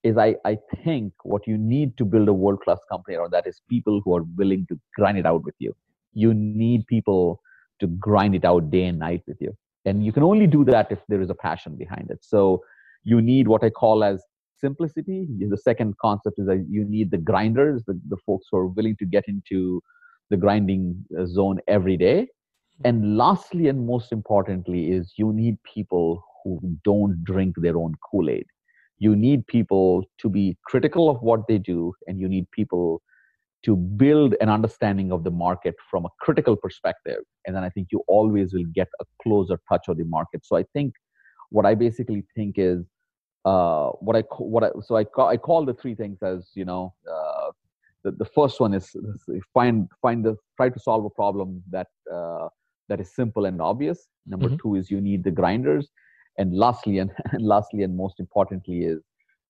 is 0.03 0.17
I 0.17 0.35
I 0.45 0.57
think 0.83 1.13
what 1.24 1.47
you 1.47 1.57
need 1.57 1.97
to 1.97 2.05
build 2.05 2.27
a 2.27 2.33
world 2.33 2.62
class 2.62 2.79
company 2.91 3.17
around 3.17 3.31
that 3.31 3.47
is 3.47 3.62
people 3.69 4.01
who 4.03 4.15
are 4.15 4.24
willing 4.35 4.67
to 4.69 4.79
grind 4.95 5.17
it 5.17 5.25
out 5.25 5.43
with 5.43 5.55
you. 5.57 5.75
You 6.13 6.33
need 6.33 6.85
people 6.88 7.41
to 7.79 7.88
grind 7.88 8.35
it 8.35 8.45
out 8.45 8.69
day 8.69 8.85
and 8.85 9.00
night 9.00 9.24
with 9.27 9.38
you, 9.41 9.57
and 9.85 10.05
you 10.05 10.13
can 10.13 10.24
only 10.24 10.45
do 10.45 10.63
that 10.65 10.91
if 10.91 11.00
there 11.07 11.21
is 11.21 11.29
a 11.29 11.35
passion 11.35 11.75
behind 11.75 12.12
it. 12.12 12.19
So 12.21 12.63
you 13.03 13.21
need 13.21 13.47
what 13.47 13.63
I 13.63 13.69
call 13.69 14.03
as 14.03 14.24
simplicity. 14.59 15.27
The 15.39 15.57
second 15.57 15.95
concept 16.01 16.39
is 16.39 16.47
that 16.47 16.65
you 16.69 16.85
need 16.85 17.12
the 17.12 17.17
grinders, 17.17 17.83
the, 17.85 18.00
the 18.09 18.17
folks 18.25 18.47
who 18.51 18.57
are 18.57 18.67
willing 18.67 18.95
to 18.97 19.05
get 19.05 19.24
into 19.27 19.81
the 20.29 20.38
grinding 20.38 21.05
uh, 21.17 21.25
zone 21.25 21.59
every 21.67 21.97
day. 21.97 22.27
And 22.83 23.17
lastly 23.17 23.67
and 23.69 23.85
most 23.85 24.12
importantly 24.12 24.91
is 24.91 25.13
you 25.17 25.31
need 25.31 25.57
people 25.63 26.24
who 26.43 26.59
don't 26.83 27.24
drink 27.24 27.55
their 27.57 27.77
own 27.77 27.93
kool-aid. 28.12 28.45
You 28.97 29.15
need 29.15 29.47
people 29.47 30.03
to 30.19 30.29
be 30.29 30.57
critical 30.65 31.09
of 31.09 31.21
what 31.21 31.47
they 31.47 31.57
do 31.57 31.93
and 32.07 32.19
you 32.19 32.27
need 32.27 32.50
people 32.51 33.01
to 33.63 33.75
build 33.75 34.35
an 34.41 34.50
understanding 34.50 35.12
of 35.12 35.24
the 35.24 35.31
market 35.31 35.75
from 35.89 36.05
a 36.05 36.09
critical 36.21 36.55
perspective. 36.55 37.19
And 37.45 37.55
then 37.55 37.63
i 37.63 37.69
think 37.69 37.88
you 37.91 38.03
always 38.07 38.53
will 38.53 38.69
get 38.74 38.88
a 39.01 39.05
closer 39.24 39.59
touch 39.69 39.88
of 39.88 39.97
the 39.97 40.05
market. 40.05 40.45
So 40.45 40.55
i 40.55 40.63
think 40.74 40.93
what 41.50 41.65
i 41.65 41.75
basically 41.75 42.24
think 42.35 42.55
is 42.57 42.85
uh, 43.45 43.89
what 44.05 44.15
i 44.15 44.21
what 44.39 44.63
I, 44.63 44.69
so 44.81 44.95
I 44.95 45.03
call, 45.03 45.27
I 45.27 45.37
call 45.37 45.65
the 45.65 45.73
three 45.73 45.95
things 45.95 46.21
as 46.23 46.51
you 46.55 46.65
know 46.65 46.93
uh, 47.09 47.51
the, 48.03 48.11
the 48.11 48.25
first 48.25 48.59
one 48.59 48.73
is, 48.73 48.95
is 48.95 49.43
find 49.53 49.87
find 50.01 50.23
the 50.23 50.35
try 50.57 50.69
to 50.69 50.79
solve 50.79 51.05
a 51.05 51.09
problem 51.09 51.63
that 51.69 51.87
uh, 52.11 52.47
that 52.89 52.99
is 52.99 53.13
simple 53.15 53.45
and 53.45 53.61
obvious 53.61 54.07
number 54.25 54.47
mm-hmm. 54.47 54.57
two 54.57 54.75
is 54.75 54.89
you 54.89 55.01
need 55.01 55.23
the 55.23 55.31
grinders 55.31 55.89
and 56.37 56.55
lastly 56.55 56.99
and, 56.99 57.11
and, 57.31 57.45
lastly 57.45 57.83
and 57.83 57.95
most 57.95 58.19
importantly 58.19 58.83
is 58.83 58.99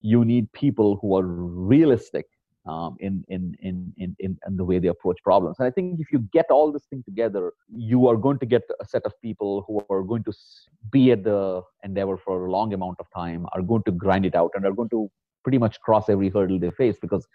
you 0.01 0.23
need 0.25 0.51
people 0.53 0.97
who 1.01 1.15
are 1.17 1.25
realistic 1.25 2.25
um, 2.67 2.95
in, 2.99 3.23
in, 3.27 3.55
in, 3.61 3.93
in, 3.97 4.15
in, 4.19 4.37
the 4.57 4.63
way 4.63 4.79
they 4.79 4.87
approach 4.87 5.17
problems. 5.23 5.57
And 5.59 5.67
I 5.67 5.71
think 5.71 5.99
if 5.99 6.11
you 6.11 6.19
get 6.33 6.47
all 6.49 6.71
this 6.71 6.85
thing 6.89 7.03
together, 7.03 7.53
you 7.71 8.07
are 8.07 8.15
going 8.15 8.39
to 8.39 8.45
get 8.45 8.63
a 8.81 8.85
set 8.85 9.03
of 9.05 9.13
people 9.21 9.63
who 9.67 9.81
are 9.93 10.01
going 10.01 10.23
to 10.23 10.33
be 10.91 11.11
at 11.11 11.23
the 11.23 11.61
endeavor 11.83 12.17
for 12.17 12.47
a 12.47 12.51
long 12.51 12.73
amount 12.73 12.97
of 12.99 13.05
time, 13.15 13.45
are 13.53 13.61
going 13.61 13.83
to 13.83 13.91
grind 13.91 14.25
it 14.25 14.35
out, 14.35 14.51
and 14.55 14.65
are 14.65 14.73
going 14.73 14.89
to 14.89 15.09
pretty 15.43 15.59
much 15.59 15.79
cross 15.81 16.09
every 16.09 16.29
hurdle 16.29 16.59
they 16.59 16.71
face 16.71 16.97
because 16.99 17.27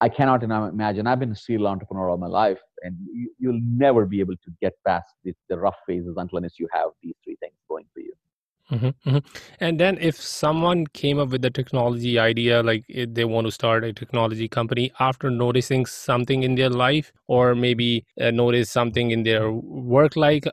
I 0.00 0.08
cannot 0.08 0.42
imagine. 0.42 1.06
I've 1.06 1.18
been 1.18 1.32
a 1.32 1.36
serial 1.36 1.66
entrepreneur 1.66 2.10
all 2.10 2.18
my 2.18 2.28
life, 2.28 2.60
and 2.82 2.96
you, 3.12 3.50
will 3.50 3.60
never 3.64 4.06
be 4.06 4.20
able 4.20 4.36
to 4.36 4.50
get 4.60 4.74
past 4.86 5.06
the, 5.24 5.34
the, 5.48 5.58
rough 5.58 5.74
phases 5.86 6.14
until 6.16 6.38
unless 6.38 6.58
you 6.58 6.68
have 6.72 6.90
these 7.02 7.14
three 7.24 7.36
things 7.40 7.54
going 7.68 7.86
for 7.92 8.00
you. 8.00 8.12
Mm-hmm, 8.70 9.08
mm-hmm. 9.08 9.18
And 9.60 9.80
then, 9.80 9.96
if 9.98 10.20
someone 10.20 10.86
came 10.88 11.18
up 11.18 11.30
with 11.30 11.42
a 11.44 11.50
technology 11.50 12.18
idea, 12.18 12.62
like 12.62 12.84
they 12.88 13.24
want 13.24 13.46
to 13.46 13.50
start 13.50 13.82
a 13.82 13.94
technology 13.94 14.46
company 14.46 14.92
after 15.00 15.30
noticing 15.30 15.86
something 15.86 16.42
in 16.42 16.54
their 16.54 16.68
life, 16.68 17.10
or 17.28 17.54
maybe 17.54 18.04
uh, 18.20 18.30
notice 18.30 18.70
something 18.70 19.10
in 19.10 19.22
their 19.22 19.50
work 19.52 20.16
like 20.16 20.44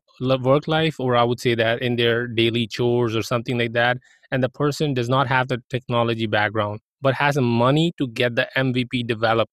work 0.42 0.68
life, 0.70 0.98
or 0.98 1.18
I 1.18 1.24
would 1.24 1.42
say 1.42 1.56
that 1.56 1.82
in 1.82 1.98
their 1.98 2.28
daily 2.28 2.68
chores 2.68 3.18
or 3.18 3.22
something 3.22 3.58
like 3.58 3.74
that, 3.74 3.98
and 4.32 4.42
the 4.42 4.50
person 4.50 4.94
does 4.94 5.10
not 5.10 5.28
have 5.28 5.50
the 5.50 5.62
technology 5.70 6.26
background 6.26 6.80
but 7.06 7.14
has 7.14 7.36
the 7.36 7.42
money 7.42 7.94
to 8.00 8.08
get 8.08 8.36
the 8.36 8.48
MVP 8.58 9.06
developed. 9.06 9.52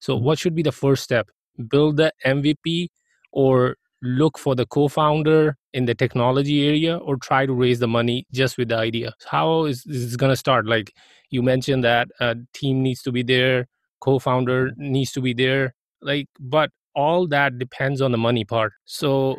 So, 0.00 0.16
mm-hmm. 0.16 0.24
what 0.24 0.38
should 0.38 0.54
be 0.54 0.62
the 0.62 0.72
first 0.72 1.04
step? 1.04 1.28
Build 1.68 1.98
the 1.98 2.12
MVP 2.24 2.88
or 3.30 3.76
look 4.04 4.38
for 4.38 4.54
the 4.54 4.66
co-founder 4.66 5.56
in 5.72 5.86
the 5.86 5.94
technology 5.94 6.68
area 6.68 6.98
or 6.98 7.16
try 7.16 7.46
to 7.46 7.52
raise 7.52 7.78
the 7.80 7.88
money 7.88 8.26
just 8.32 8.58
with 8.58 8.68
the 8.68 8.76
idea? 8.76 9.14
How 9.26 9.64
is 9.64 9.82
this 9.84 10.16
going 10.16 10.30
to 10.30 10.36
start? 10.36 10.66
Like 10.66 10.92
you 11.30 11.42
mentioned 11.42 11.84
that 11.84 12.08
a 12.20 12.36
team 12.52 12.82
needs 12.82 13.02
to 13.02 13.12
be 13.12 13.22
there 13.22 13.66
co-founder 14.00 14.70
needs 14.76 15.12
to 15.12 15.20
be 15.22 15.32
there 15.32 15.74
like 16.02 16.26
but 16.38 16.68
all 16.94 17.26
that 17.26 17.58
depends 17.58 18.02
on 18.02 18.12
the 18.12 18.18
money 18.18 18.44
part. 18.44 18.74
So 18.84 19.36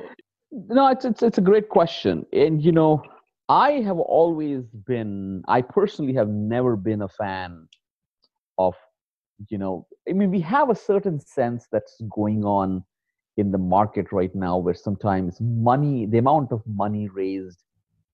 no 0.52 0.88
it's 0.88 1.06
it's, 1.06 1.22
it's 1.22 1.38
a 1.38 1.42
great 1.42 1.70
question. 1.70 2.26
And 2.34 2.64
you 2.64 2.72
know 2.72 3.04
I 3.48 3.74
have 3.82 4.00
always 4.00 4.64
been, 4.88 5.44
I 5.48 5.62
personally 5.62 6.14
have 6.14 6.30
never 6.30 6.76
been 6.76 7.04
a 7.04 7.10
fan 7.10 7.68
of, 8.58 8.74
you 9.50 9.58
know, 9.58 9.86
I 10.10 10.14
mean, 10.14 10.32
we 10.32 10.42
have 10.42 10.70
a 10.70 10.76
certain 10.76 11.20
sense 11.20 11.68
that's 11.72 12.02
going 12.10 12.44
on 12.44 12.84
in 13.38 13.52
the 13.52 13.58
market 13.58 14.12
right 14.12 14.34
now 14.34 14.58
where 14.58 14.74
sometimes 14.74 15.38
money, 15.42 16.06
the 16.06 16.18
amount 16.18 16.52
of 16.52 16.62
money 16.66 17.10
raised 17.10 17.64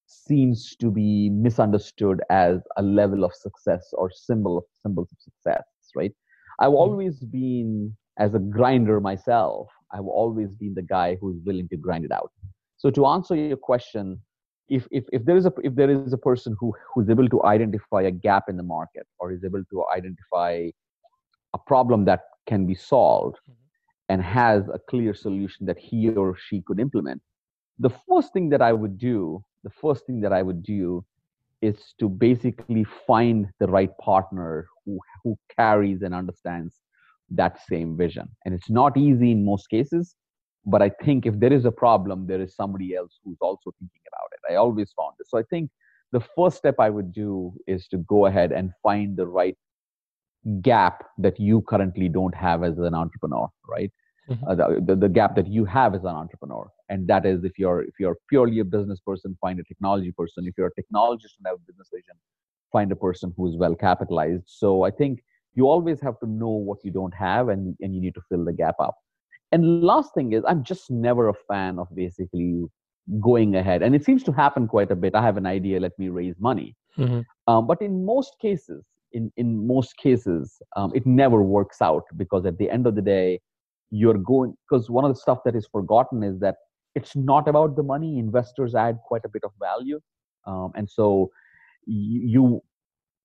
seems 0.08 0.76
to 0.78 0.92
be 0.92 1.30
misunderstood 1.30 2.22
as 2.30 2.62
a 2.78 2.82
level 2.82 3.24
of 3.24 3.34
success 3.34 3.94
or 3.94 4.12
symbol 4.12 4.58
of 4.58 4.64
symbols 4.82 5.10
of 5.12 5.20
success, 5.20 5.64
right? 5.96 6.12
I've 6.60 6.70
hmm. 6.70 6.76
always 6.76 7.20
been, 7.20 7.96
as 8.20 8.34
a 8.34 8.40
grinder 8.40 9.00
myself, 9.00 9.68
I've 9.94 10.06
always 10.06 10.56
been 10.56 10.74
the 10.74 10.82
guy 10.82 11.18
who's 11.20 11.38
willing 11.46 11.68
to 11.70 11.78
grind 11.78 12.06
it 12.06 12.12
out. 12.12 12.32
So 12.78 12.90
to 12.92 13.06
answer 13.06 13.36
your 13.36 13.58
question, 13.58 14.20
if, 14.70 14.88
if, 14.90 15.04
if 15.12 15.26
there 15.26 15.36
is 15.36 15.46
a 15.46 15.52
if 15.64 15.76
there 15.76 15.90
is 15.90 16.14
a 16.14 16.18
person 16.18 16.56
who 16.58 16.74
who's 16.94 17.10
able 17.10 17.28
to 17.28 17.44
identify 17.44 18.04
a 18.04 18.12
gap 18.12 18.46
in 18.48 18.56
the 18.56 18.64
market 18.64 19.06
or 19.20 19.34
is 19.34 19.44
able 19.44 19.64
to 19.70 19.84
identify 19.94 20.70
a 21.54 21.58
problem 21.68 22.06
that 22.06 22.22
can 22.48 22.66
be 22.66 22.74
solved 22.74 23.38
mm-hmm. 23.50 23.61
And 24.12 24.22
has 24.22 24.62
a 24.68 24.80
clear 24.92 25.14
solution 25.26 25.66
that 25.70 25.80
he 25.88 26.00
or 26.22 26.30
she 26.46 26.58
could 26.68 26.80
implement 26.88 27.22
the 27.82 27.90
first 28.08 28.32
thing 28.32 28.50
that 28.50 28.62
I 28.62 28.74
would 28.74 28.98
do, 28.98 29.44
the 29.64 29.72
first 29.82 30.06
thing 30.06 30.22
that 30.22 30.32
I 30.32 30.44
would 30.44 30.62
do 30.64 31.04
is 31.62 31.96
to 32.00 32.08
basically 32.08 32.86
find 33.08 33.48
the 33.60 33.68
right 33.68 33.90
partner 34.00 34.68
who, 34.86 35.00
who 35.24 35.36
carries 35.58 36.04
and 36.04 36.14
understands 36.14 36.76
that 37.30 37.60
same 37.68 37.98
vision. 37.98 38.28
And 38.46 38.54
it's 38.54 38.70
not 38.70 38.98
easy 38.98 39.32
in 39.32 39.46
most 39.46 39.68
cases, 39.70 40.16
but 40.66 40.82
I 40.82 40.92
think 41.04 41.26
if 41.26 41.40
there 41.40 41.54
is 41.54 41.66
a 41.66 41.72
problem, 41.72 42.28
there 42.28 42.42
is 42.42 42.56
somebody 42.56 42.96
else 42.96 43.20
who's 43.24 43.38
also 43.42 43.72
thinking 43.80 44.02
about 44.12 44.30
it. 44.34 44.54
I 44.54 44.58
always 44.58 44.94
found 44.96 45.14
this. 45.18 45.30
So 45.32 45.40
I 45.40 45.44
think 45.50 45.72
the 46.12 46.24
first 46.36 46.58
step 46.58 46.76
I 46.80 46.90
would 46.90 47.12
do 47.12 47.54
is 47.66 47.88
to 47.88 47.98
go 47.98 48.28
ahead 48.28 48.52
and 48.52 48.72
find 48.84 49.18
the 49.18 49.28
right 49.28 49.58
gap 50.62 51.04
that 51.18 51.40
you 51.40 51.62
currently 51.62 52.10
don't 52.10 52.36
have 52.36 52.64
as 52.64 52.78
an 52.78 52.94
entrepreneur, 52.94 53.48
right? 53.68 53.92
Mm-hmm. 54.32 54.48
Uh, 54.48 54.56
the, 54.56 54.82
the, 54.86 54.96
the, 54.96 55.10
gap 55.10 55.36
that 55.36 55.48
you 55.48 55.66
have 55.66 55.94
as 55.94 56.02
an 56.02 56.16
entrepreneur. 56.16 56.70
And 56.90 57.08
that 57.08 57.26
is 57.26 57.44
if 57.44 57.58
you're 57.58 57.82
if 57.82 57.96
you're 58.00 58.18
purely 58.30 58.60
a 58.60 58.66
business 58.66 59.00
person 59.00 59.38
find 59.42 59.60
a 59.60 59.64
technology 59.64 60.12
person. 60.12 60.46
If 60.48 60.54
you're 60.58 60.72
a 60.76 60.82
technologist 60.82 61.34
and 61.38 61.46
have 61.48 61.56
a 61.56 61.66
business 61.68 61.90
vision 61.94 62.16
find 62.72 62.92
a 62.92 62.96
person 62.96 63.34
who 63.36 63.50
is 63.50 63.58
well 63.58 63.76
capitalized. 63.76 64.44
So 64.48 64.84
i 64.84 64.92
think 64.92 65.24
you 65.54 65.68
always 65.68 66.00
have 66.02 66.18
to 66.20 66.28
know 66.28 66.50
what 66.50 66.80
you 66.84 66.92
don't 66.92 67.14
have 67.14 67.50
and, 67.50 67.76
and 67.82 67.94
you 67.94 68.00
need 68.00 68.16
to 68.16 68.22
fill 68.30 68.46
the 68.46 68.54
gap 68.54 68.76
up. 68.80 68.96
And 69.52 69.84
last 69.84 70.14
thing 70.14 70.34
is 70.34 70.44
i'm 70.48 70.64
just 70.64 70.90
never 70.90 71.28
a 71.30 71.34
fan 71.48 71.80
of 71.80 71.88
basically 71.94 72.66
going 73.20 73.56
ahead. 73.56 73.82
And 73.82 73.96
it 73.96 74.06
seems 74.06 74.24
to 74.24 74.32
happen 74.32 74.68
quite 74.68 74.92
a 74.92 74.96
bit. 74.96 75.16
I 75.16 75.24
have 75.24 75.38
an 75.38 75.46
idea 75.46 75.80
let 75.80 75.98
me 75.98 76.10
raise 76.10 76.36
money. 76.40 76.76
Mm-hmm. 76.98 77.22
um, 77.48 77.68
but 77.68 77.82
in 77.82 78.06
most 78.06 78.34
cases 78.42 78.84
in, 79.14 79.32
in 79.38 79.66
most 79.66 79.96
cases 79.96 80.62
um, 80.76 80.92
it 80.94 81.06
never 81.06 81.42
works 81.42 81.82
out 81.82 82.04
because 82.18 82.46
at 82.46 82.58
the 82.58 82.70
end 82.70 82.86
of 82.86 82.96
the 82.96 83.02
day 83.02 83.40
you're 83.92 84.18
going 84.18 84.56
because 84.70 84.90
one 84.90 85.06
of 85.06 85.12
the 85.14 85.20
stuff 85.20 85.40
that 85.46 85.56
is 85.56 85.68
forgotten 85.72 86.24
is 86.24 86.40
that 86.40 86.56
it's 86.96 87.16
not 87.16 87.48
about 87.48 87.76
the 87.76 87.84
money. 87.84 88.18
Investors 88.18 88.74
add 88.74 88.98
quite 89.06 89.24
a 89.26 89.30
bit 89.30 89.44
of 89.44 89.52
value. 89.60 90.00
Um, 90.48 90.72
and 90.76 90.90
so 90.90 91.30
you, 91.86 92.22
you, 92.22 92.62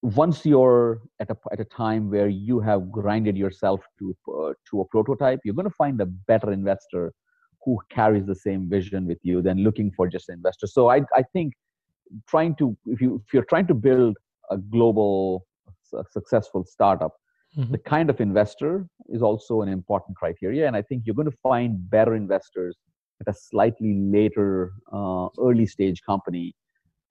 once 0.03 0.45
you're 0.45 1.01
at 1.21 1.31
a, 1.31 1.37
at 1.53 1.61
a 1.61 1.65
time 1.65 2.11
where 2.11 2.29
you 2.29 2.61
have 2.61 2.91
grinded 2.93 3.37
yourself 3.37 3.81
to 3.99 4.15
uh, 4.29 4.53
to 4.71 4.83
a 4.83 4.85
prototype 4.85 5.41
you're 5.43 5.55
going 5.55 5.69
to 5.69 5.75
find 5.75 6.01
a 6.01 6.07
better 6.07 6.53
investor 6.53 7.13
who 7.65 7.79
carries 7.91 8.27
the 8.27 8.35
same 8.35 8.69
vision 8.69 9.07
with 9.07 9.19
you 9.23 9.43
than 9.43 9.65
looking 9.65 9.91
for 9.91 10.07
just 10.07 10.29
an 10.29 10.35
investor. 10.35 10.67
So 10.67 10.91
i, 10.91 11.01
I 11.15 11.23
think 11.33 11.55
trying 12.29 12.55
to 12.57 12.77
if 12.87 13.01
you 13.01 13.23
if 13.27 13.33
you're 13.33 13.45
trying 13.45 13.67
to 13.69 13.75
build 13.75 14.17
a 14.51 14.59
global 14.59 15.47
successful 16.13 16.65
startup 16.65 17.15
mm-hmm. 17.57 17.73
the 17.73 17.79
kind 17.79 18.11
of 18.11 18.21
investor 18.21 18.87
is 19.09 19.23
also 19.23 19.63
an 19.63 19.69
important 19.69 20.17
criteria 20.17 20.67
and 20.67 20.77
i 20.77 20.83
think 20.83 21.03
you're 21.05 21.15
going 21.15 21.31
to 21.31 21.39
find 21.43 21.91
better 21.91 22.15
investors 22.15 22.77
at 23.21 23.35
a 23.35 23.37
slightly 23.37 23.95
later 23.95 24.73
uh, 24.93 25.29
early 25.41 25.67
stage 25.67 26.03
company 26.05 26.55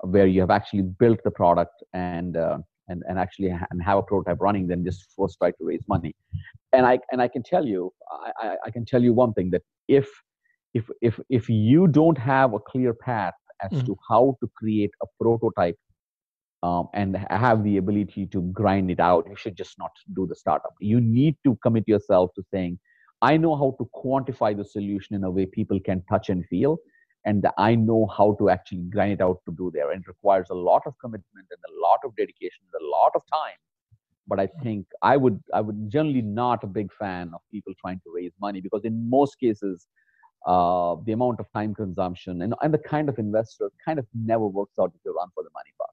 where 0.01 0.27
you 0.27 0.41
have 0.41 0.51
actually 0.51 0.83
built 0.83 1.19
the 1.23 1.31
product 1.31 1.83
and 1.93 2.37
uh, 2.37 2.57
and, 2.87 3.01
and 3.07 3.17
actually 3.17 3.49
ha- 3.49 3.65
and 3.71 3.81
have 3.81 3.97
a 3.97 4.03
prototype 4.03 4.37
running 4.39 4.67
than 4.67 4.85
just 4.85 5.07
first 5.17 5.37
try 5.39 5.49
to 5.49 5.57
raise 5.61 5.83
money 5.87 6.13
and 6.73 6.85
i 6.85 6.99
and 7.11 7.21
i 7.21 7.27
can 7.27 7.43
tell 7.43 7.65
you 7.65 7.91
I, 8.39 8.55
I 8.65 8.71
can 8.71 8.85
tell 8.85 9.01
you 9.01 9.13
one 9.13 9.33
thing 9.33 9.49
that 9.51 9.63
if 9.87 10.07
if 10.73 10.89
if 11.01 11.19
if 11.29 11.49
you 11.49 11.87
don't 11.87 12.17
have 12.17 12.53
a 12.53 12.59
clear 12.59 12.93
path 12.93 13.33
as 13.63 13.71
mm-hmm. 13.71 13.85
to 13.87 13.97
how 14.09 14.35
to 14.41 14.49
create 14.55 14.91
a 15.01 15.07
prototype 15.21 15.77
um, 16.63 16.87
and 16.93 17.17
have 17.29 17.63
the 17.63 17.77
ability 17.77 18.25
to 18.27 18.41
grind 18.53 18.89
it 18.89 18.99
out. 18.99 19.27
You 19.29 19.35
should 19.35 19.55
just 19.55 19.77
not 19.77 19.91
do 20.15 20.25
the 20.25 20.35
startup. 20.35 20.73
You 20.79 20.99
need 21.01 21.37
to 21.43 21.55
commit 21.61 21.87
yourself 21.87 22.31
to 22.35 22.43
saying 22.51 22.79
i 23.21 23.37
know 23.37 23.55
how 23.55 23.75
to 23.79 23.89
quantify 23.95 24.55
the 24.55 24.65
solution 24.65 25.15
in 25.15 25.23
a 25.23 25.31
way 25.31 25.45
people 25.45 25.79
can 25.79 26.01
touch 26.09 26.29
and 26.29 26.45
feel 26.47 26.77
and 27.25 27.47
i 27.57 27.73
know 27.73 28.07
how 28.17 28.35
to 28.39 28.49
actually 28.49 28.83
grind 28.95 29.13
it 29.13 29.21
out 29.21 29.39
to 29.45 29.53
do 29.53 29.71
there. 29.73 29.91
And 29.91 30.01
it 30.01 30.07
requires 30.07 30.47
a 30.49 30.53
lot 30.53 30.83
of 30.85 30.93
commitment 30.99 31.47
and 31.49 31.59
a 31.69 31.87
lot 31.87 31.99
of 32.03 32.15
dedication 32.15 32.61
and 32.65 32.81
a 32.81 32.89
lot 32.97 33.11
of 33.15 33.21
time. 33.31 33.59
But 34.27 34.39
i 34.39 34.47
think 34.63 34.85
i 35.01 35.15
would 35.17 35.39
i 35.53 35.61
would 35.61 35.89
generally 35.89 36.21
not 36.21 36.63
a 36.63 36.67
big 36.67 36.91
fan 36.99 37.31
of 37.33 37.41
people 37.51 37.73
trying 37.79 38.01
to 38.05 38.13
raise 38.13 38.33
money 38.41 38.61
because 38.61 38.83
in 38.83 39.09
most 39.09 39.39
cases 39.39 39.87
uh, 40.47 40.95
the 41.05 41.11
amount 41.11 41.39
of 41.39 41.45
time 41.53 41.73
consumption 41.73 42.41
and, 42.41 42.53
and 42.61 42.73
the 42.73 42.77
kind 42.77 43.07
of 43.09 43.17
investor 43.19 43.71
kind 43.83 43.97
of 43.99 44.05
never 44.13 44.47
works 44.47 44.77
out 44.79 44.91
if 44.95 45.01
you 45.05 45.15
run 45.15 45.29
for 45.33 45.43
the 45.43 45.49
money 45.53 45.71
fast 45.77 45.84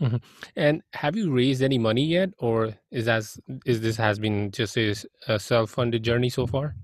Mm-hmm. 0.00 0.16
And 0.56 0.82
have 0.92 1.16
you 1.16 1.30
raised 1.30 1.62
any 1.62 1.78
money 1.78 2.04
yet, 2.04 2.30
or 2.38 2.74
is 2.90 3.04
that 3.04 3.22
is 3.64 3.80
this 3.80 3.96
has 3.96 4.18
been 4.18 4.50
just 4.50 4.76
a, 4.76 4.94
a 5.28 5.38
self-funded 5.38 6.02
journey 6.02 6.30
so 6.30 6.46
far? 6.46 6.74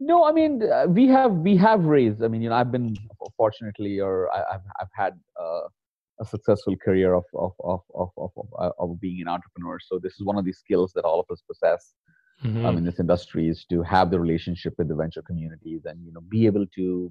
No, 0.00 0.24
I 0.24 0.32
mean 0.32 0.62
uh, 0.62 0.86
we 0.88 1.06
have 1.06 1.32
we 1.32 1.56
have 1.56 1.84
raised. 1.84 2.22
I 2.24 2.28
mean, 2.28 2.42
you 2.42 2.50
know, 2.50 2.56
I've 2.56 2.72
been 2.72 2.96
fortunately, 3.36 4.00
or 4.00 4.32
I, 4.34 4.42
have 4.52 4.62
I've 4.80 4.94
had 4.94 5.14
uh, 5.40 5.68
a 6.20 6.24
successful 6.24 6.76
career 6.84 7.14
of 7.14 7.24
of, 7.34 7.52
of 7.60 7.80
of 7.94 8.10
of 8.16 8.30
of 8.36 8.72
of 8.78 9.00
being 9.00 9.20
an 9.22 9.28
entrepreneur. 9.28 9.78
So 9.80 10.00
this 10.02 10.14
is 10.14 10.24
one 10.24 10.36
of 10.36 10.44
these 10.44 10.58
skills 10.58 10.92
that 10.94 11.04
all 11.04 11.20
of 11.20 11.26
us 11.30 11.42
possess. 11.46 11.94
Mm-hmm. 12.44 12.66
Um, 12.66 12.76
in 12.76 12.84
this 12.84 13.00
industry 13.00 13.48
is 13.48 13.64
to 13.70 13.82
have 13.82 14.10
the 14.10 14.20
relationship 14.20 14.74
with 14.76 14.88
the 14.88 14.94
venture 14.94 15.22
communities 15.22 15.86
and 15.86 16.04
you 16.04 16.12
know 16.12 16.20
be 16.28 16.44
able 16.44 16.66
to 16.74 17.10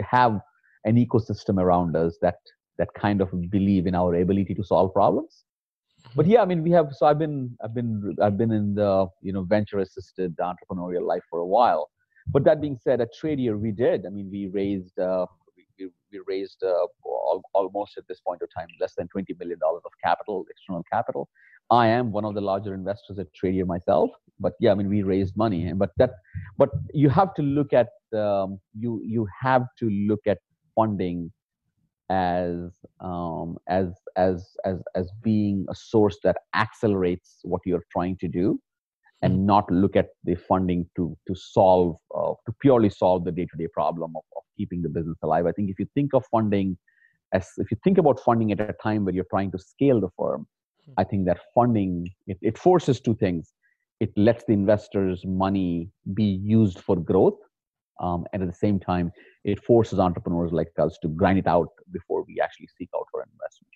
have 0.00 0.40
an 0.86 0.96
ecosystem 0.96 1.60
around 1.60 1.94
us 1.96 2.16
that 2.22 2.36
that 2.78 2.88
kind 2.94 3.20
of 3.20 3.28
believe 3.50 3.86
in 3.86 3.94
our 3.94 4.14
ability 4.14 4.54
to 4.54 4.64
solve 4.64 4.92
problems. 4.92 5.44
But 6.14 6.26
yeah 6.26 6.42
i 6.42 6.44
mean 6.44 6.62
we 6.62 6.70
have 6.72 6.92
so 6.92 7.06
i've 7.06 7.18
been 7.18 7.56
i've 7.62 7.74
been 7.74 8.16
i've 8.22 8.36
been 8.36 8.52
in 8.52 8.74
the 8.74 9.06
you 9.22 9.32
know 9.32 9.42
venture 9.42 9.78
assisted 9.78 10.36
entrepreneurial 10.36 11.06
life 11.06 11.22
for 11.30 11.38
a 11.40 11.46
while. 11.46 11.90
But 12.26 12.44
that 12.44 12.60
being 12.60 12.78
said 12.82 13.00
at 13.00 13.08
tradier 13.14 13.58
we 13.58 13.70
did. 13.70 14.06
I 14.06 14.10
mean 14.10 14.30
we 14.30 14.46
raised 14.48 14.98
uh, 14.98 15.26
we, 15.56 15.88
we 16.12 16.20
raised 16.26 16.62
uh, 16.62 16.86
almost 17.52 17.98
at 17.98 18.06
this 18.08 18.20
point 18.20 18.42
of 18.42 18.48
time 18.56 18.68
less 18.80 18.94
than 18.94 19.08
20 19.08 19.34
million 19.38 19.58
dollars 19.58 19.82
of 19.84 19.92
capital 20.02 20.44
external 20.50 20.84
capital. 20.92 21.28
I 21.70 21.86
am 21.88 22.12
one 22.12 22.24
of 22.26 22.34
the 22.34 22.42
larger 22.42 22.74
investors 22.74 23.18
at 23.18 23.26
tradier 23.34 23.66
myself. 23.66 24.10
But 24.38 24.54
yeah 24.60 24.72
i 24.72 24.74
mean 24.74 24.88
we 24.88 25.02
raised 25.02 25.36
money. 25.36 25.72
But 25.72 25.90
that 25.96 26.12
but 26.58 26.70
you 26.92 27.08
have 27.08 27.34
to 27.34 27.42
look 27.42 27.72
at 27.72 27.88
um, 28.16 28.60
you 28.78 29.00
you 29.04 29.26
have 29.40 29.66
to 29.80 29.88
look 29.90 30.26
at 30.26 30.38
funding 30.74 31.32
as 32.10 32.70
um, 33.00 33.56
as 33.68 33.94
as 34.16 34.56
as 34.64 34.82
as 34.94 35.10
being 35.22 35.64
a 35.70 35.74
source 35.74 36.18
that 36.22 36.36
accelerates 36.54 37.38
what 37.42 37.60
you're 37.64 37.84
trying 37.92 38.16
to 38.18 38.28
do 38.28 38.60
and 39.22 39.34
hmm. 39.34 39.46
not 39.46 39.70
look 39.70 39.96
at 39.96 40.08
the 40.24 40.34
funding 40.34 40.86
to 40.96 41.16
to 41.26 41.34
solve 41.34 41.96
uh, 42.14 42.34
to 42.46 42.52
purely 42.60 42.90
solve 42.90 43.24
the 43.24 43.32
day-to-day 43.32 43.68
problem 43.72 44.12
of, 44.16 44.22
of 44.36 44.42
keeping 44.56 44.82
the 44.82 44.88
business 44.88 45.16
alive 45.22 45.46
i 45.46 45.52
think 45.52 45.70
if 45.70 45.78
you 45.78 45.86
think 45.94 46.12
of 46.14 46.24
funding 46.30 46.76
as 47.32 47.48
if 47.56 47.70
you 47.70 47.76
think 47.82 47.98
about 47.98 48.20
funding 48.20 48.52
at 48.52 48.60
a 48.60 48.74
time 48.82 49.04
where 49.04 49.14
you're 49.14 49.30
trying 49.30 49.50
to 49.50 49.58
scale 49.58 50.00
the 50.00 50.10
firm 50.18 50.46
hmm. 50.84 50.92
i 50.98 51.04
think 51.04 51.24
that 51.24 51.40
funding 51.54 52.06
it, 52.26 52.38
it 52.42 52.58
forces 52.58 53.00
two 53.00 53.14
things 53.14 53.52
it 54.00 54.12
lets 54.16 54.44
the 54.44 54.52
investors 54.52 55.24
money 55.24 55.88
be 56.12 56.24
used 56.24 56.78
for 56.80 56.96
growth 56.96 57.38
um, 58.00 58.26
and 58.32 58.42
at 58.42 58.48
the 58.48 58.54
same 58.54 58.78
time 58.78 59.12
it 59.44 59.62
forces 59.62 59.98
entrepreneurs 59.98 60.52
like 60.52 60.68
us 60.78 60.98
to 61.02 61.08
grind 61.08 61.38
it 61.38 61.46
out 61.46 61.68
before 61.92 62.24
we 62.24 62.40
actually 62.40 62.68
seek 62.78 62.88
out 62.96 63.06
for 63.10 63.20
an 63.20 63.28
investment. 63.32 63.70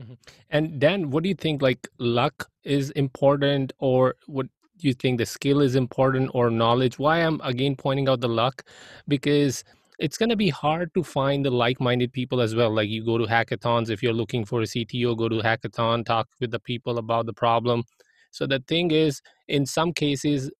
Mm-hmm. 0.00 0.14
and 0.48 0.80
dan 0.80 1.10
what 1.10 1.22
do 1.22 1.28
you 1.28 1.34
think 1.34 1.60
like 1.60 1.86
luck 1.98 2.48
is 2.64 2.90
important 2.92 3.74
or 3.78 4.14
what 4.26 4.46
do 4.78 4.88
you 4.88 4.94
think 4.94 5.18
the 5.18 5.26
skill 5.26 5.60
is 5.60 5.76
important 5.76 6.30
or 6.32 6.50
knowledge? 6.50 6.98
Why 6.98 7.18
i'm 7.18 7.40
again 7.42 7.76
pointing 7.76 8.08
out 8.08 8.20
the 8.20 8.28
luck 8.28 8.64
because 9.06 9.64
it's 9.98 10.18
going 10.18 10.30
to 10.30 10.36
be 10.36 10.48
hard 10.48 10.92
to 10.94 11.02
find 11.04 11.44
the 11.44 11.50
like-minded 11.50 12.12
people 12.12 12.40
as 12.40 12.56
well. 12.56 12.74
Like 12.74 12.88
you 12.88 13.04
go 13.04 13.18
to 13.18 13.24
hackathons 13.24 13.90
if 13.90 14.02
you're 14.02 14.12
looking 14.12 14.44
for 14.44 14.62
a 14.62 14.64
cto 14.64 15.16
go 15.16 15.28
to 15.28 15.36
hackathon 15.36 16.04
talk 16.04 16.26
with 16.40 16.50
the 16.50 16.58
people 16.58 16.98
about 16.98 17.26
the 17.26 17.32
problem 17.32 17.84
so 18.32 18.46
the 18.46 18.60
thing 18.66 18.90
is, 18.90 19.20
in 19.46 19.66
some 19.66 19.92
cases, 19.92 20.50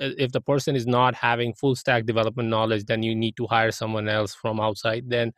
uh, 0.00 0.14
if 0.16 0.32
the 0.32 0.40
person 0.40 0.76
is 0.76 0.86
not 0.86 1.14
having 1.14 1.52
full 1.54 1.74
stack 1.74 2.06
development 2.06 2.48
knowledge, 2.48 2.84
then 2.86 3.02
you 3.02 3.14
need 3.14 3.36
to 3.36 3.46
hire 3.48 3.72
someone 3.72 4.08
else 4.08 4.34
from 4.34 4.60
outside. 4.60 5.10
Then 5.10 5.32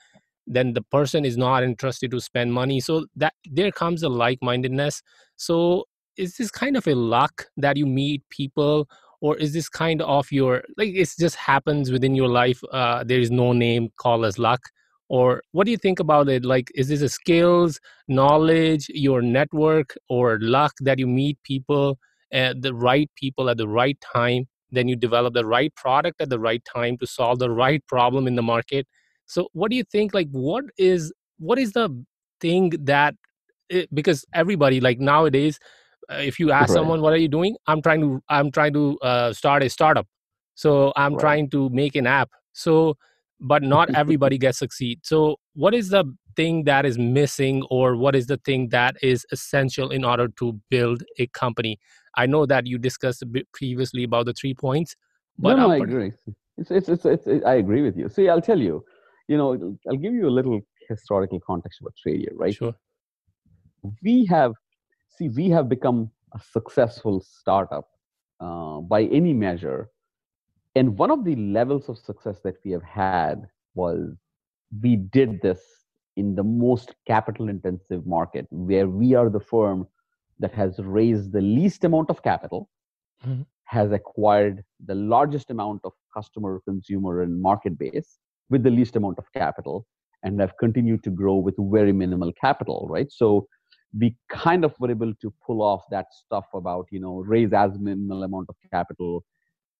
then 0.46 0.72
the 0.72 0.82
person 0.82 1.24
is 1.24 1.36
not 1.36 1.62
interested 1.62 2.10
to 2.10 2.20
spend 2.20 2.52
money 2.52 2.80
so 2.80 3.06
that 3.16 3.34
there 3.50 3.70
comes 3.70 4.02
a 4.02 4.08
like-mindedness 4.08 5.02
so 5.36 5.84
is 6.16 6.36
this 6.36 6.50
kind 6.50 6.74
of 6.74 6.86
a 6.86 6.94
luck 6.94 7.46
that 7.58 7.76
you 7.76 7.84
meet 7.84 8.22
people 8.30 8.88
or 9.20 9.36
is 9.36 9.52
this 9.52 9.68
kind 9.68 10.00
of 10.00 10.30
your 10.32 10.62
like 10.78 10.88
it 10.94 11.10
just 11.18 11.36
happens 11.36 11.90
within 11.90 12.14
your 12.14 12.28
life 12.28 12.62
uh, 12.72 13.04
there 13.04 13.20
is 13.20 13.30
no 13.30 13.52
name 13.52 13.90
call 13.98 14.24
as 14.24 14.38
luck 14.38 14.62
or 15.08 15.42
what 15.52 15.64
do 15.64 15.70
you 15.70 15.76
think 15.76 16.00
about 16.00 16.28
it? 16.28 16.44
Like 16.44 16.70
is 16.74 16.88
this 16.88 17.02
a 17.02 17.08
skills 17.08 17.80
knowledge 18.08 18.88
your 18.90 19.22
network 19.22 19.94
or 20.08 20.38
luck 20.40 20.72
that 20.80 20.98
you 20.98 21.06
meet 21.06 21.38
people 21.42 21.98
at 22.32 22.60
the 22.60 22.74
right 22.74 23.10
people 23.16 23.48
at 23.48 23.56
the 23.56 23.68
right 23.68 23.98
time? 24.14 24.46
Then 24.70 24.86
you 24.86 24.96
develop 24.96 25.34
the 25.34 25.46
right 25.46 25.74
product 25.74 26.20
at 26.20 26.28
the 26.28 26.38
right 26.38 26.62
time 26.64 26.98
to 26.98 27.06
solve 27.06 27.38
the 27.38 27.50
right 27.50 27.84
problem 27.86 28.26
in 28.26 28.34
the 28.34 28.42
market. 28.42 28.86
So 29.26 29.48
what 29.52 29.70
do 29.70 29.76
you 29.76 29.84
think 29.84 30.12
like 30.12 30.28
what 30.30 30.64
is 30.76 31.12
what 31.38 31.58
is 31.58 31.72
the 31.72 32.04
thing 32.40 32.72
that 32.80 33.14
it, 33.70 33.84
eh, 33.84 33.86
because 33.92 34.24
everybody 34.34 34.80
like 34.80 34.98
nowadays 34.98 35.58
uh, 36.10 36.16
if 36.16 36.38
you 36.38 36.50
ask 36.50 36.70
right. 36.70 36.74
someone 36.74 37.00
what 37.00 37.12
are 37.12 37.18
you 37.18 37.28
doing? 37.28 37.56
I'm 37.66 37.80
trying 37.82 38.00
to 38.02 38.22
i'm 38.28 38.50
trying 38.50 38.74
to 38.74 38.98
uh, 39.00 39.32
start 39.32 39.62
a 39.62 39.70
startup. 39.70 40.06
So 40.54 40.92
i'm 40.96 41.14
right. 41.14 41.20
trying 41.20 41.50
to 41.50 41.70
make 41.70 41.96
an 41.96 42.06
app. 42.06 42.30
So 42.52 42.96
but 43.40 43.62
not 43.62 43.94
everybody 43.94 44.38
gets 44.46 44.58
succeed. 44.58 45.00
So 45.02 45.36
what 45.54 45.74
is 45.74 45.90
the 45.90 46.04
thing 46.36 46.64
that 46.64 46.86
is 46.86 46.98
missing 46.98 47.64
or 47.70 47.96
what 47.96 48.14
is 48.14 48.26
the 48.26 48.36
thing 48.38 48.68
that 48.68 48.96
is 49.02 49.26
essential 49.32 49.90
in 49.90 50.04
order 50.04 50.28
to 50.38 50.60
build 50.70 51.02
a 51.18 51.26
company? 51.28 51.78
I 52.16 52.26
know 52.26 52.46
that 52.46 52.66
you 52.66 52.78
discussed 52.78 53.22
a 53.22 53.26
bit 53.26 53.46
previously 53.52 54.04
about 54.04 54.26
the 54.26 54.32
three 54.32 54.54
points 54.54 54.96
but 55.38 55.56
no, 55.56 55.68
no, 55.68 55.72
i 55.72 55.76
agree. 55.76 56.12
It's, 56.56 56.70
it's, 56.70 56.88
it's, 56.88 57.04
it's, 57.04 57.44
i 57.46 57.54
agree 57.54 57.82
with 57.82 57.96
you. 57.96 58.08
See 58.08 58.28
i'll 58.28 58.42
tell 58.42 58.58
you 58.58 58.84
you 59.28 59.36
know 59.36 59.76
i'll 59.88 59.96
give 59.96 60.12
you 60.12 60.28
a 60.28 60.34
little 60.38 60.60
historical 60.88 61.40
context 61.40 61.80
about 61.80 61.94
Tradier, 62.04 62.32
right? 62.34 62.54
Sure. 62.54 62.74
We 64.02 64.26
have 64.26 64.54
see 65.16 65.28
we 65.28 65.48
have 65.50 65.68
become 65.68 66.10
a 66.34 66.40
successful 66.40 67.20
startup 67.20 67.88
uh, 68.40 68.80
by 68.80 69.04
any 69.04 69.32
measure 69.32 69.90
and 70.78 70.96
one 70.96 71.10
of 71.10 71.24
the 71.24 71.34
levels 71.36 71.88
of 71.88 71.98
success 71.98 72.38
that 72.44 72.56
we 72.64 72.70
have 72.70 72.82
had 72.82 73.48
was 73.74 74.16
we 74.82 74.96
did 74.96 75.40
this 75.42 75.60
in 76.16 76.34
the 76.34 76.42
most 76.42 76.94
capital 77.06 77.48
intensive 77.48 78.06
market 78.06 78.46
where 78.50 78.88
we 78.88 79.14
are 79.14 79.28
the 79.28 79.40
firm 79.40 79.86
that 80.38 80.52
has 80.52 80.78
raised 80.78 81.32
the 81.32 81.40
least 81.40 81.84
amount 81.84 82.10
of 82.10 82.22
capital 82.22 82.68
mm-hmm. 83.26 83.42
has 83.64 83.92
acquired 83.92 84.62
the 84.86 84.94
largest 84.94 85.50
amount 85.50 85.80
of 85.84 85.92
customer 86.16 86.60
consumer 86.64 87.22
and 87.22 87.40
market 87.50 87.78
base 87.78 88.18
with 88.50 88.62
the 88.62 88.70
least 88.70 88.96
amount 88.96 89.18
of 89.18 89.32
capital 89.32 89.86
and 90.22 90.40
have 90.40 90.56
continued 90.58 91.02
to 91.02 91.10
grow 91.10 91.36
with 91.36 91.54
very 91.76 91.92
minimal 91.92 92.32
capital 92.40 92.86
right 92.90 93.10
so 93.10 93.46
we 93.98 94.14
kind 94.28 94.64
of 94.64 94.78
were 94.78 94.90
able 94.90 95.14
to 95.22 95.32
pull 95.44 95.62
off 95.62 95.82
that 95.90 96.06
stuff 96.12 96.46
about 96.54 96.86
you 96.90 97.00
know 97.00 97.16
raise 97.34 97.52
as 97.52 97.78
minimal 97.78 98.22
amount 98.24 98.48
of 98.48 98.56
capital 98.72 99.24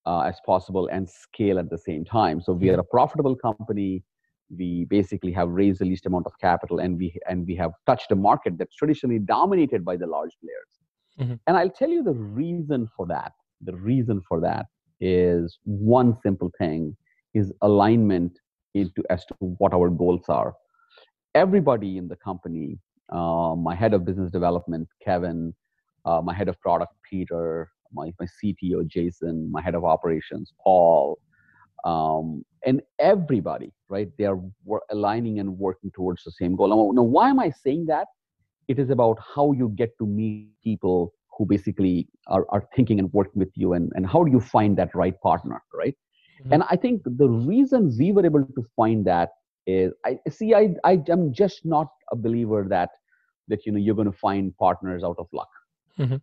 uh, 0.05 0.21
as 0.21 0.37
possible 0.45 0.87
and 0.87 1.09
scale 1.09 1.59
at 1.59 1.69
the 1.69 1.77
same 1.77 2.05
time. 2.05 2.41
So 2.41 2.53
we 2.53 2.69
are 2.69 2.79
a 2.79 2.83
profitable 2.83 3.35
company. 3.35 4.03
We 4.55 4.85
basically 4.89 5.31
have 5.33 5.49
raised 5.49 5.79
the 5.81 5.85
least 5.85 6.05
amount 6.05 6.25
of 6.25 6.33
capital 6.39 6.79
and 6.79 6.97
we 6.97 7.13
and 7.29 7.45
we 7.45 7.55
have 7.57 7.71
touched 7.85 8.11
a 8.11 8.15
market 8.15 8.57
that's 8.57 8.75
traditionally 8.75 9.19
dominated 9.19 9.85
by 9.85 9.97
the 9.97 10.07
large 10.07 10.31
players. 10.41 10.73
Mm-hmm. 11.19 11.33
and 11.47 11.57
i'll 11.57 11.69
tell 11.69 11.89
you 11.89 12.01
the 12.01 12.13
reason 12.13 12.87
for 12.95 13.05
that. 13.07 13.33
The 13.61 13.75
reason 13.75 14.21
for 14.27 14.39
that 14.39 14.67
is 15.01 15.59
one 15.65 16.15
simple 16.23 16.49
thing 16.57 16.95
is 17.33 17.51
alignment 17.61 18.39
into 18.73 19.03
as 19.09 19.25
to 19.25 19.33
what 19.39 19.73
our 19.73 19.89
goals 19.89 20.29
are. 20.29 20.53
Everybody 21.35 21.97
in 21.97 22.07
the 22.07 22.15
company 22.15 22.79
uh, 23.11 23.55
my 23.55 23.75
head 23.75 23.93
of 23.93 24.05
business 24.05 24.31
development 24.31 24.87
kevin 25.03 25.53
uh, 26.05 26.21
my 26.21 26.33
head 26.33 26.47
of 26.47 26.59
product 26.61 26.93
peter 27.09 27.69
my, 27.93 28.11
my 28.19 28.25
cto 28.25 28.85
jason 28.87 29.49
my 29.51 29.61
head 29.61 29.75
of 29.75 29.83
operations 29.83 30.53
paul 30.63 31.19
um, 31.85 32.43
and 32.65 32.81
everybody 32.99 33.71
right? 33.89 34.09
They 34.17 34.25
are 34.25 34.39
aligning 34.91 35.39
and 35.39 35.57
working 35.57 35.91
towards 35.91 36.23
the 36.23 36.31
same 36.31 36.55
goal. 36.55 36.93
Now 36.93 37.01
why 37.01 37.29
am 37.29 37.39
i 37.39 37.49
saying 37.49 37.87
that? 37.87 38.07
It 38.67 38.79
is 38.79 38.91
about 38.91 39.17
how 39.35 39.51
you 39.51 39.73
get 39.75 39.97
to 39.97 40.05
meet 40.05 40.49
people 40.63 41.13
who 41.35 41.45
basically 41.45 42.07
are, 42.27 42.45
are 42.49 42.67
thinking 42.75 42.99
and 42.99 43.11
working 43.13 43.39
with 43.39 43.51
you 43.55 43.73
and, 43.73 43.91
and 43.95 44.05
how 44.05 44.23
do 44.23 44.31
you 44.31 44.39
find 44.39 44.77
that 44.77 44.93
right 44.93 45.19
partner 45.21 45.61
right? 45.73 45.95
Mm-hmm. 46.41 46.53
and 46.53 46.63
i 46.69 46.75
think 46.77 47.01
the 47.03 47.27
reason 47.27 47.93
we 47.99 48.13
were 48.13 48.25
able 48.25 48.45
to 48.45 48.63
find 48.73 49.03
that 49.05 49.29
is 49.67 49.91
i 50.05 50.17
see 50.29 50.53
i 50.53 50.69
i 50.85 50.97
am 51.09 51.33
just 51.33 51.65
not 51.65 51.87
a 52.13 52.15
believer 52.15 52.65
that 52.69 52.91
that 53.49 53.65
you 53.65 53.73
know 53.73 53.77
you're 53.77 53.95
going 53.95 54.09
to 54.09 54.17
find 54.17 54.55
partners 54.57 55.03
out 55.03 55.17
of 55.19 55.27
luck. 55.33 55.49
Mm-hmm. 55.99 56.15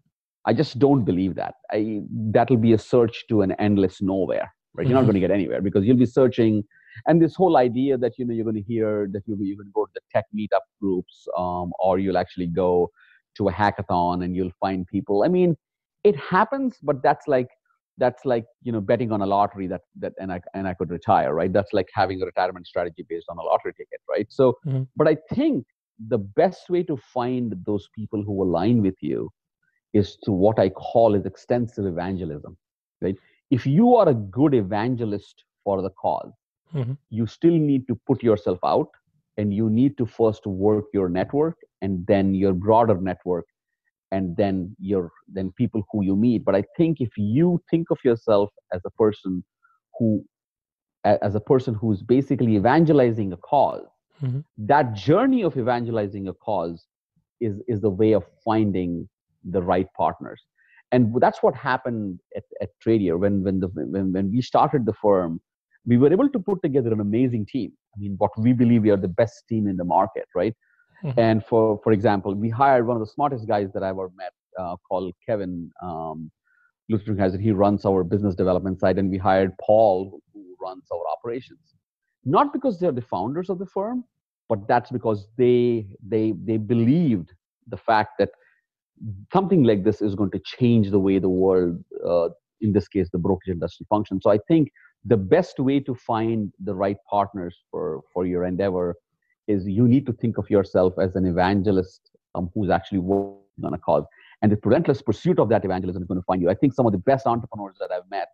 I 0.46 0.52
just 0.52 0.78
don't 0.78 1.04
believe 1.04 1.34
that 1.34 1.54
i 1.72 2.00
that'll 2.30 2.56
be 2.56 2.72
a 2.72 2.78
search 2.78 3.24
to 3.28 3.42
an 3.42 3.52
endless 3.52 4.00
nowhere 4.00 4.52
right? 4.76 4.86
You're 4.86 4.94
not 4.94 5.00
mm-hmm. 5.00 5.06
going 5.12 5.14
to 5.14 5.20
get 5.20 5.30
anywhere 5.30 5.60
because 5.60 5.84
you'll 5.84 5.96
be 5.96 6.06
searching. 6.06 6.64
And 7.06 7.20
this 7.20 7.34
whole 7.34 7.56
idea 7.56 7.98
that 7.98 8.12
you 8.18 8.24
know 8.24 8.34
you're 8.34 8.44
going 8.44 8.56
to 8.56 8.62
hear 8.62 9.08
that 9.12 9.22
you'll 9.26 9.38
be 9.38 9.46
even 9.46 9.70
go 9.74 9.86
to 9.86 9.92
the 9.94 10.00
tech 10.12 10.26
meetup 10.36 10.66
groups, 10.80 11.26
um, 11.36 11.72
or 11.78 11.98
you'll 11.98 12.18
actually 12.18 12.46
go 12.46 12.90
to 13.36 13.48
a 13.48 13.52
hackathon 13.52 14.24
and 14.24 14.34
you'll 14.34 14.56
find 14.60 14.86
people. 14.86 15.22
I 15.24 15.28
mean, 15.28 15.56
it 16.04 16.16
happens, 16.16 16.76
but 16.82 17.02
that's 17.02 17.26
like 17.26 17.48
that's 17.98 18.24
like 18.24 18.44
you 18.62 18.72
know 18.72 18.80
betting 18.80 19.12
on 19.12 19.22
a 19.22 19.26
lottery 19.26 19.66
that 19.66 19.82
that 19.96 20.12
and 20.20 20.32
I 20.32 20.40
and 20.54 20.66
I 20.68 20.74
could 20.74 20.90
retire, 20.90 21.34
right? 21.34 21.52
That's 21.52 21.72
like 21.72 21.88
having 21.92 22.22
a 22.22 22.26
retirement 22.26 22.66
strategy 22.66 23.04
based 23.08 23.26
on 23.28 23.38
a 23.38 23.42
lottery 23.42 23.72
ticket, 23.72 24.00
right? 24.08 24.26
So, 24.30 24.58
mm-hmm. 24.66 24.84
but 24.96 25.08
I 25.08 25.16
think 25.34 25.66
the 26.08 26.18
best 26.18 26.68
way 26.68 26.82
to 26.82 26.96
find 26.96 27.54
those 27.64 27.88
people 27.94 28.22
who 28.22 28.42
align 28.42 28.82
with 28.82 28.96
you 29.00 29.30
is 29.96 30.16
to 30.24 30.32
what 30.32 30.58
I 30.58 30.68
call 30.68 31.14
is 31.14 31.26
extensive 31.26 31.86
evangelism, 31.86 32.56
right? 33.00 33.16
if 33.50 33.66
you 33.66 33.94
are 33.94 34.08
a 34.08 34.14
good 34.14 34.54
evangelist 34.54 35.44
for 35.64 35.82
the 35.82 35.90
cause 35.90 36.32
mm-hmm. 36.74 36.92
you 37.10 37.26
still 37.26 37.52
need 37.52 37.86
to 37.88 37.98
put 38.06 38.22
yourself 38.22 38.58
out 38.64 38.88
and 39.36 39.52
you 39.52 39.68
need 39.70 39.96
to 39.98 40.06
first 40.06 40.46
work 40.46 40.84
your 40.92 41.08
network 41.08 41.56
and 41.82 42.06
then 42.06 42.34
your 42.34 42.52
broader 42.52 42.98
network 43.00 43.46
and 44.12 44.36
then 44.36 44.74
your 44.80 45.10
then 45.28 45.52
people 45.56 45.82
who 45.90 46.04
you 46.04 46.16
meet 46.16 46.44
but 46.44 46.54
i 46.54 46.62
think 46.76 47.00
if 47.00 47.10
you 47.16 47.60
think 47.70 47.90
of 47.90 47.98
yourself 48.04 48.50
as 48.72 48.80
a 48.84 48.90
person 48.90 49.44
who 49.98 50.24
as 51.04 51.36
a 51.36 51.40
person 51.40 51.74
who's 51.74 52.02
basically 52.02 52.56
evangelizing 52.56 53.32
a 53.32 53.36
because 53.36 53.86
mm-hmm. 54.22 54.40
that 54.58 54.92
journey 54.94 55.42
of 55.42 55.56
evangelizing 55.56 56.28
a 56.28 56.34
cause 56.34 56.86
is 57.40 57.60
is 57.68 57.80
the 57.80 57.90
way 57.90 58.12
of 58.12 58.24
finding 58.44 59.08
the 59.46 59.62
right 59.62 59.88
partners. 59.96 60.42
And 60.92 61.14
that's 61.20 61.42
what 61.42 61.54
happened 61.54 62.20
at, 62.36 62.44
at 62.60 62.70
Tradier 62.82 63.18
when 63.18 63.42
when 63.42 63.60
the 63.60 63.68
when, 63.68 64.12
when 64.12 64.30
we 64.30 64.42
started 64.42 64.86
the 64.86 64.94
firm. 64.94 65.40
We 65.84 65.98
were 65.98 66.12
able 66.12 66.28
to 66.28 66.38
put 66.40 66.62
together 66.62 66.92
an 66.92 67.00
amazing 67.00 67.46
team. 67.46 67.72
I 67.94 68.00
mean 68.00 68.14
what 68.18 68.32
we 68.38 68.52
believe 68.52 68.82
we 68.82 68.90
are 68.90 68.96
the 68.96 69.16
best 69.22 69.44
team 69.48 69.68
in 69.68 69.76
the 69.76 69.84
market 69.84 70.26
right? 70.34 70.54
Mm-hmm. 71.04 71.20
and 71.20 71.44
for 71.44 71.78
for 71.84 71.92
example 71.92 72.34
we 72.34 72.48
hired 72.48 72.86
one 72.86 72.96
of 72.96 73.00
the 73.00 73.12
smartest 73.12 73.46
guys 73.46 73.70
that 73.74 73.82
i 73.82 73.90
ever 73.90 74.08
met 74.16 74.32
uh, 74.58 74.76
called 74.88 75.12
kevin 75.26 75.70
um, 75.82 76.30
it 76.88 77.40
he 77.40 77.50
runs 77.50 77.84
our 77.84 78.02
business 78.02 78.34
development 78.34 78.80
side 78.80 78.98
and 78.98 79.10
we 79.10 79.18
hired 79.18 79.52
paul 79.58 80.20
who 80.32 80.56
runs 80.62 80.84
our 80.92 81.02
operations. 81.12 81.58
Not 82.24 82.52
because 82.52 82.78
they're 82.80 82.92
the 82.92 83.02
founders 83.02 83.50
of 83.50 83.58
the 83.58 83.66
firm 83.66 84.04
but 84.48 84.66
that's 84.68 84.90
because 84.90 85.28
they 85.36 85.86
they 86.02 86.32
they 86.44 86.56
believed 86.56 87.32
the 87.68 87.76
fact 87.76 88.12
that 88.18 88.30
something 89.32 89.62
like 89.64 89.84
this 89.84 90.00
is 90.00 90.14
going 90.14 90.30
to 90.30 90.38
change 90.38 90.90
the 90.90 90.98
way 90.98 91.18
the 91.18 91.28
world, 91.28 91.82
uh, 92.04 92.28
in 92.60 92.72
this 92.72 92.88
case, 92.88 93.08
the 93.12 93.18
brokerage 93.18 93.54
industry 93.54 93.86
functions. 93.88 94.22
So 94.22 94.30
I 94.30 94.38
think 94.48 94.70
the 95.04 95.16
best 95.16 95.58
way 95.58 95.80
to 95.80 95.94
find 95.94 96.52
the 96.62 96.74
right 96.74 96.96
partners 97.08 97.56
for 97.70 98.02
for 98.12 98.26
your 98.26 98.44
endeavor 98.44 98.96
is 99.46 99.66
you 99.66 99.86
need 99.86 100.06
to 100.06 100.12
think 100.12 100.38
of 100.38 100.50
yourself 100.50 100.94
as 100.98 101.14
an 101.14 101.24
evangelist 101.24 102.10
um, 102.34 102.50
who's 102.54 102.70
actually 102.70 102.98
working 102.98 103.64
on 103.64 103.74
a 103.74 103.78
cause. 103.78 104.04
And 104.42 104.52
the 104.52 104.58
relentless 104.64 105.00
pursuit 105.00 105.38
of 105.38 105.48
that 105.48 105.64
evangelism 105.64 106.02
is 106.02 106.08
going 106.08 106.20
to 106.20 106.24
find 106.24 106.42
you. 106.42 106.50
I 106.50 106.54
think 106.54 106.74
some 106.74 106.86
of 106.86 106.92
the 106.92 106.98
best 106.98 107.26
entrepreneurs 107.26 107.76
that 107.80 107.90
I've 107.92 108.08
met 108.10 108.28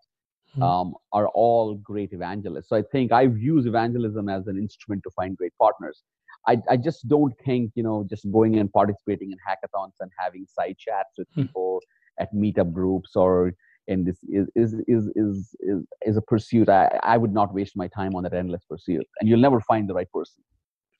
hmm. 0.54 0.62
um, 0.62 0.94
are 1.12 1.28
all 1.28 1.74
great 1.74 2.12
evangelists. 2.12 2.68
So 2.70 2.76
I 2.76 2.82
think 2.90 3.12
I 3.12 3.22
use 3.22 3.66
evangelism 3.66 4.28
as 4.28 4.46
an 4.46 4.56
instrument 4.56 5.02
to 5.04 5.10
find 5.10 5.36
great 5.36 5.52
partners. 5.60 6.02
I, 6.46 6.58
I 6.68 6.76
just 6.76 7.08
don't 7.08 7.34
think 7.44 7.72
you 7.74 7.82
know 7.82 8.04
just 8.08 8.30
going 8.30 8.58
and 8.58 8.72
participating 8.72 9.32
in 9.32 9.38
hackathons 9.48 9.92
and 10.00 10.10
having 10.18 10.46
side 10.46 10.76
chats 10.78 11.10
with 11.18 11.28
hmm. 11.34 11.42
people 11.42 11.80
at 12.18 12.32
meetup 12.34 12.72
groups 12.72 13.16
or 13.16 13.54
in 13.88 14.04
this 14.04 14.18
is 14.28 14.48
is 14.54 14.74
is 14.86 15.10
is 15.16 15.56
is, 15.60 15.84
is 16.02 16.16
a 16.16 16.22
pursuit 16.22 16.68
I, 16.68 16.98
I 17.02 17.16
would 17.16 17.32
not 17.32 17.52
waste 17.52 17.76
my 17.76 17.88
time 17.88 18.14
on 18.14 18.22
that 18.24 18.34
endless 18.34 18.64
pursuit. 18.68 19.06
And 19.20 19.28
you'll 19.28 19.40
never 19.40 19.60
find 19.60 19.88
the 19.88 19.94
right 19.94 20.10
person. 20.12 20.42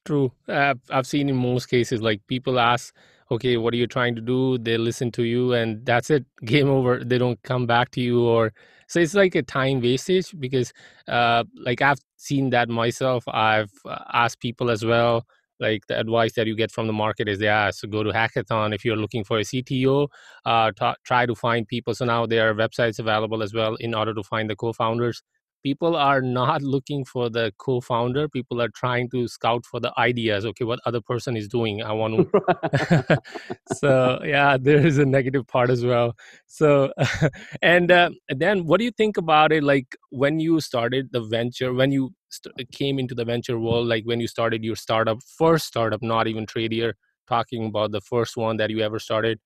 True. 0.05 0.33
Uh, 0.49 0.75
i've 0.91 1.07
seen 1.07 1.29
in 1.29 1.37
most 1.37 1.67
cases 1.67 2.03
like 2.03 2.21
people 2.27 2.59
ask 2.59 2.95
okay 3.31 3.57
what 3.57 3.73
are 3.73 3.77
you 3.77 3.87
trying 3.87 4.15
to 4.17 4.21
do? 4.21 4.59
They 4.59 4.77
listen 4.77 5.13
to 5.13 5.23
you 5.23 5.53
and 5.53 5.85
that's 5.87 6.11
it. 6.11 6.25
Game 6.45 6.69
over. 6.69 7.05
They 7.05 7.19
don't 7.19 7.41
come 7.43 7.67
back 7.67 7.91
to 7.93 8.01
you 8.01 8.25
or 8.25 8.53
so 8.93 9.01
it's 9.01 9.15
like 9.15 9.35
a 9.35 9.43
time 9.43 9.81
wastage 9.81 10.35
because 10.39 10.73
uh, 11.09 11.45
like 11.57 11.81
i've 11.83 11.99
seen 12.17 12.51
that 12.51 12.69
myself. 12.69 13.25
I've 13.27 13.73
uh, 13.85 13.99
asked 14.13 14.39
people 14.41 14.71
as 14.71 14.85
well 14.85 15.25
like 15.61 15.87
the 15.87 15.99
advice 15.99 16.35
that 16.35 16.47
you 16.47 16.55
get 16.57 16.71
from 16.71 16.87
the 16.87 16.93
market 16.93 17.29
is 17.29 17.41
yeah 17.41 17.71
so 17.71 17.89
go 17.89 18.03
to 18.03 18.11
hackathon 18.11 18.75
if 18.75 18.85
you're 18.85 18.97
looking 18.97 19.25
for 19.25 19.39
a 19.39 19.43
cto 19.43 20.09
uh, 20.45 20.71
t- 20.73 20.99
try 21.05 21.27
to 21.27 21.35
find 21.35 21.67
people. 21.69 21.95
So 21.95 22.05
now 22.05 22.27
there 22.27 22.51
are 22.51 22.55
websites 22.55 22.99
available 22.99 23.43
as 23.43 23.55
well 23.55 23.75
in 23.77 23.95
order 23.95 24.15
to 24.15 24.23
find 24.23 24.51
the 24.51 24.57
co-founders 24.57 25.23
people 25.63 25.97
are 25.97 26.21
not 26.21 26.63
looking 26.63 27.05
for 27.05 27.31
the 27.31 27.53
co-founder 27.59 28.29
people 28.29 28.61
are 28.61 28.69
trying 28.69 29.09
to 29.09 29.29
scout 29.29 29.65
for 29.65 29.81
the 29.81 29.93
ideas 29.99 30.45
okay 30.45 30.65
what 30.65 30.81
other 30.87 31.01
person 31.01 31.37
is 31.37 31.49
doing 31.49 31.83
i 31.83 31.93
want 31.93 32.15
to 32.15 32.43
so 33.65 34.21
yeah 34.25 34.57
there 34.57 34.85
is 34.85 34.99
a 34.99 35.05
negative 35.05 35.47
part 35.47 35.71
as 35.71 35.85
well. 35.85 36.17
So 36.47 36.93
and 37.63 37.91
uh, 37.91 38.11
then 38.29 38.67
what 38.67 38.79
do 38.79 38.85
you 38.85 38.91
think 38.91 39.17
about 39.17 39.53
it 39.53 39.63
like 39.63 39.97
when 40.11 40.41
you 40.41 40.61
started 40.61 41.09
the 41.13 41.21
venture 41.21 41.73
when 41.73 41.93
you 41.93 42.11
st- 42.29 42.71
came 42.73 42.99
into 42.99 43.15
the 43.15 43.25
venture 43.25 43.59
world 43.59 43.87
like 43.87 44.05
when 44.05 44.21
you 44.21 44.27
started 44.27 44.65
your 44.65 44.77
startup 44.77 45.23
first 45.23 45.67
startup 45.67 46.03
not 46.03 46.27
even 46.27 46.47
Tradier 46.47 46.95
talking 47.29 47.67
about 47.67 47.93
the 47.93 48.01
first 48.01 48.37
one 48.37 48.57
that 48.59 48.71
you 48.71 48.81
ever 48.81 48.99
started? 48.99 49.39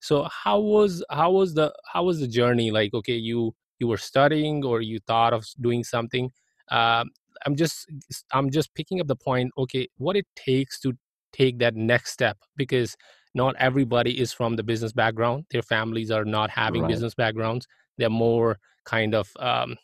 So 0.00 0.28
how 0.44 0.60
was 0.60 1.04
how 1.10 1.30
was 1.30 1.54
the 1.54 1.72
how 1.92 2.04
was 2.04 2.20
the 2.20 2.28
journey 2.28 2.70
like 2.70 2.92
okay 2.94 3.14
you 3.14 3.54
you 3.82 3.88
were 3.92 4.02
studying 4.12 4.64
or 4.64 4.80
you 4.80 4.98
thought 5.10 5.32
of 5.38 5.44
doing 5.60 5.82
something 5.94 6.30
uh, 6.70 7.04
i'm 7.44 7.56
just 7.62 7.86
i'm 8.32 8.48
just 8.58 8.72
picking 8.74 9.00
up 9.00 9.08
the 9.08 9.20
point 9.28 9.50
okay 9.58 9.84
what 9.98 10.16
it 10.16 10.26
takes 10.36 10.80
to 10.84 10.92
take 11.32 11.58
that 11.58 11.74
next 11.74 12.12
step 12.12 12.36
because 12.56 12.96
not 13.34 13.56
everybody 13.68 14.12
is 14.24 14.32
from 14.32 14.56
the 14.56 14.62
business 14.62 14.92
background 15.02 15.44
their 15.50 15.66
families 15.74 16.10
are 16.10 16.24
not 16.24 16.48
having 16.50 16.82
right. 16.82 16.92
business 16.92 17.14
backgrounds 17.14 17.66
they're 17.98 18.18
more 18.26 18.56
kind 18.84 19.14
of 19.14 19.28
um, 19.38 19.76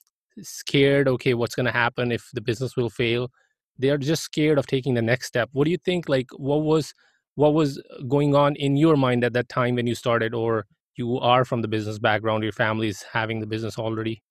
scared 0.43 1.09
okay 1.09 1.35
what's 1.35 1.55
going 1.55 1.67
to 1.67 1.79
happen 1.85 2.13
if 2.13 2.29
the 2.35 2.45
business 2.51 2.77
will 2.77 2.91
fail 2.91 3.31
they're 3.79 3.99
just 3.99 4.23
scared 4.23 4.59
of 4.59 4.67
taking 4.67 4.95
the 4.95 5.03
next 5.03 5.27
step 5.27 5.49
what 5.53 5.65
do 5.65 5.71
you 5.71 5.83
think 5.89 6.09
like 6.09 6.29
what 6.37 6.63
was 6.63 6.95
what 7.35 7.55
was 7.55 7.81
going 8.09 8.35
on 8.35 8.57
in 8.57 8.77
your 8.77 8.97
mind 8.97 9.25
at 9.25 9.33
that 9.33 9.49
time 9.49 9.77
when 9.77 9.87
you 9.87 9.95
started 9.95 10.35
or 10.35 10.67
you 10.99 11.19
are 11.19 11.45
from 11.45 11.63
the 11.63 11.69
business 11.69 11.99
background 11.99 12.43
your 12.43 12.53
family 12.53 12.89
is 12.89 13.03
having 13.03 13.41
the 13.41 13.47
business 13.47 13.79
already 13.79 14.23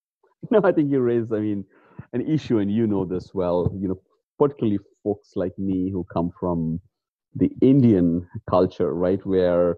no 0.50 0.60
i 0.64 0.72
think 0.72 0.90
you 0.90 1.00
raised 1.00 1.32
i 1.32 1.38
mean 1.38 1.64
an 2.12 2.26
issue 2.26 2.58
and 2.58 2.72
you 2.72 2.86
know 2.86 3.04
this 3.04 3.32
well 3.34 3.72
you 3.78 3.88
know 3.88 4.00
particularly 4.38 4.78
folks 5.02 5.32
like 5.36 5.56
me 5.58 5.90
who 5.90 6.04
come 6.12 6.30
from 6.38 6.80
the 7.36 7.50
indian 7.60 8.26
culture 8.48 8.94
right 8.94 9.24
where 9.26 9.76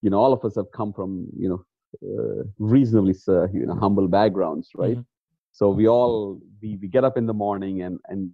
you 0.00 0.10
know 0.10 0.18
all 0.18 0.32
of 0.32 0.44
us 0.44 0.56
have 0.56 0.70
come 0.74 0.92
from 0.92 1.26
you 1.36 1.48
know 1.48 1.64
uh, 2.02 2.42
reasonably 2.58 3.14
uh, 3.28 3.48
you 3.52 3.66
know 3.66 3.74
humble 3.74 4.08
backgrounds 4.08 4.70
right 4.76 4.92
mm-hmm. 4.92 5.52
so 5.52 5.70
we 5.70 5.86
all 5.86 6.40
we, 6.62 6.78
we 6.80 6.88
get 6.88 7.04
up 7.04 7.16
in 7.16 7.26
the 7.26 7.34
morning 7.34 7.82
and 7.82 7.98
and 8.08 8.30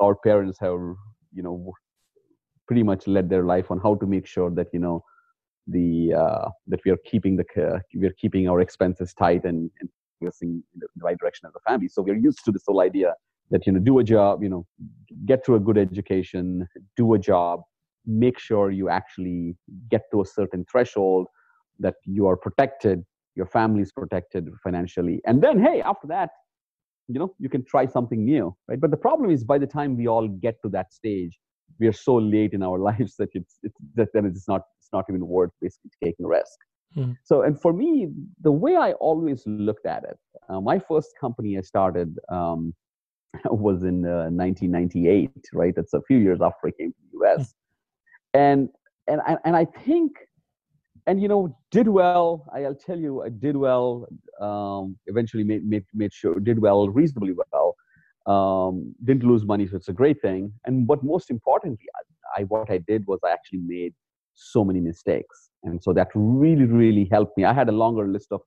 our 0.00 0.14
parents 0.14 0.58
have 0.58 0.80
you 1.32 1.42
know 1.42 1.72
pretty 2.66 2.82
much 2.82 3.06
led 3.06 3.30
their 3.30 3.44
life 3.44 3.70
on 3.70 3.78
how 3.80 3.94
to 3.94 4.06
make 4.06 4.26
sure 4.26 4.50
that 4.50 4.66
you 4.72 4.78
know 4.78 5.02
the 5.68 6.14
uh, 6.14 6.48
that 6.66 6.80
we 6.84 6.90
are 6.90 6.98
keeping 7.04 7.36
the 7.36 7.44
uh, 7.62 7.78
we 7.94 8.06
are 8.06 8.14
keeping 8.20 8.48
our 8.48 8.60
expenses 8.60 9.12
tight 9.14 9.44
and, 9.44 9.70
and 9.80 9.88
in 10.42 10.62
the 10.74 10.86
right 11.00 11.16
direction 11.18 11.46
as 11.46 11.54
a 11.54 11.70
family. 11.70 11.86
So 11.88 12.02
we're 12.02 12.16
used 12.16 12.44
to 12.44 12.50
this 12.50 12.62
whole 12.66 12.80
idea 12.80 13.14
that 13.50 13.66
you 13.66 13.72
know 13.72 13.78
do 13.78 13.98
a 13.98 14.04
job 14.04 14.42
you 14.42 14.48
know 14.48 14.66
get 15.26 15.44
to 15.44 15.54
a 15.54 15.60
good 15.60 15.78
education 15.78 16.66
do 16.96 17.14
a 17.14 17.18
job 17.18 17.60
make 18.06 18.38
sure 18.38 18.70
you 18.70 18.88
actually 18.88 19.56
get 19.90 20.02
to 20.12 20.20
a 20.20 20.24
certain 20.24 20.64
threshold 20.70 21.26
that 21.78 21.94
you 22.04 22.26
are 22.26 22.36
protected 22.36 23.04
your 23.34 23.46
family 23.46 23.82
is 23.82 23.92
protected 23.92 24.48
financially. 24.62 25.20
And 25.26 25.42
then 25.42 25.62
hey 25.62 25.80
after 25.82 26.06
that 26.08 26.30
you 27.08 27.18
know 27.18 27.34
you 27.38 27.48
can 27.48 27.64
try 27.64 27.86
something 27.86 28.24
new 28.24 28.54
right? 28.68 28.80
But 28.80 28.90
the 28.90 28.96
problem 28.96 29.30
is 29.30 29.44
by 29.44 29.58
the 29.58 29.66
time 29.66 29.96
we 29.96 30.08
all 30.08 30.28
get 30.28 30.56
to 30.62 30.68
that 30.70 30.92
stage 30.92 31.38
we 31.78 31.86
are 31.86 31.92
so 31.92 32.16
late 32.16 32.52
in 32.52 32.62
our 32.62 32.78
lives 32.90 33.16
that 33.16 33.30
it's, 33.34 33.58
it's 33.62 33.76
that 33.94 34.08
then 34.14 34.26
it's 34.26 34.48
not 34.48 34.62
it's 34.78 34.88
not 34.92 35.04
even 35.08 35.26
worth 35.26 35.50
basically 35.60 35.90
taking 36.02 36.24
a 36.24 36.28
risk. 36.28 36.58
Mm. 36.96 37.16
so 37.22 37.42
and 37.42 37.60
for 37.60 37.74
me 37.74 38.08
the 38.40 38.50
way 38.50 38.74
i 38.74 38.92
always 38.92 39.42
looked 39.46 39.84
at 39.84 40.04
it 40.04 40.18
uh, 40.48 40.58
my 40.58 40.78
first 40.78 41.10
company 41.20 41.58
i 41.58 41.60
started 41.60 42.16
um, 42.30 42.74
was 43.44 43.82
in 43.82 44.06
uh, 44.06 44.30
1998 44.30 45.30
right? 45.52 45.74
That's 45.76 45.92
a 45.92 46.00
few 46.00 46.16
years 46.16 46.40
after 46.40 46.68
i 46.68 46.70
came 46.70 46.92
to 46.92 47.02
the 47.12 47.28
us 47.28 47.42
mm. 47.42 47.52
and 48.32 48.68
and 49.06 49.20
I, 49.26 49.36
and 49.44 49.56
I 49.56 49.64
think 49.64 50.12
and 51.08 51.20
you 51.20 51.28
know 51.28 51.56
did 51.70 51.88
well. 51.88 52.46
I'll 52.54 52.74
tell 52.74 52.98
you 52.98 53.22
i 53.22 53.30
did 53.30 53.56
well 53.56 54.06
um, 54.40 54.96
eventually 55.06 55.44
made, 55.44 55.64
made, 55.66 55.84
made 55.94 56.12
sure 56.12 56.38
did 56.38 56.58
well 56.60 56.88
reasonably 56.88 57.32
well 57.32 57.67
um, 58.28 58.94
didn't 59.04 59.24
lose 59.24 59.44
money 59.44 59.66
so 59.66 59.76
it's 59.76 59.88
a 59.88 59.92
great 59.92 60.20
thing. 60.20 60.52
And 60.66 60.86
but 60.86 61.02
most 61.02 61.30
importantly 61.30 61.86
I, 61.96 62.40
I 62.40 62.44
what 62.44 62.70
i 62.70 62.78
did 62.78 63.06
was 63.06 63.18
i 63.24 63.30
actually 63.30 63.62
made 63.64 63.94
so 64.34 64.64
many 64.64 64.80
mistakes. 64.80 65.50
And 65.64 65.82
so 65.82 65.92
that 65.94 66.08
really 66.14 66.64
really 66.64 67.08
helped 67.10 67.36
me. 67.36 67.44
I 67.44 67.52
had 67.52 67.68
a 67.68 67.72
longer 67.72 68.06
list 68.06 68.28
of 68.30 68.40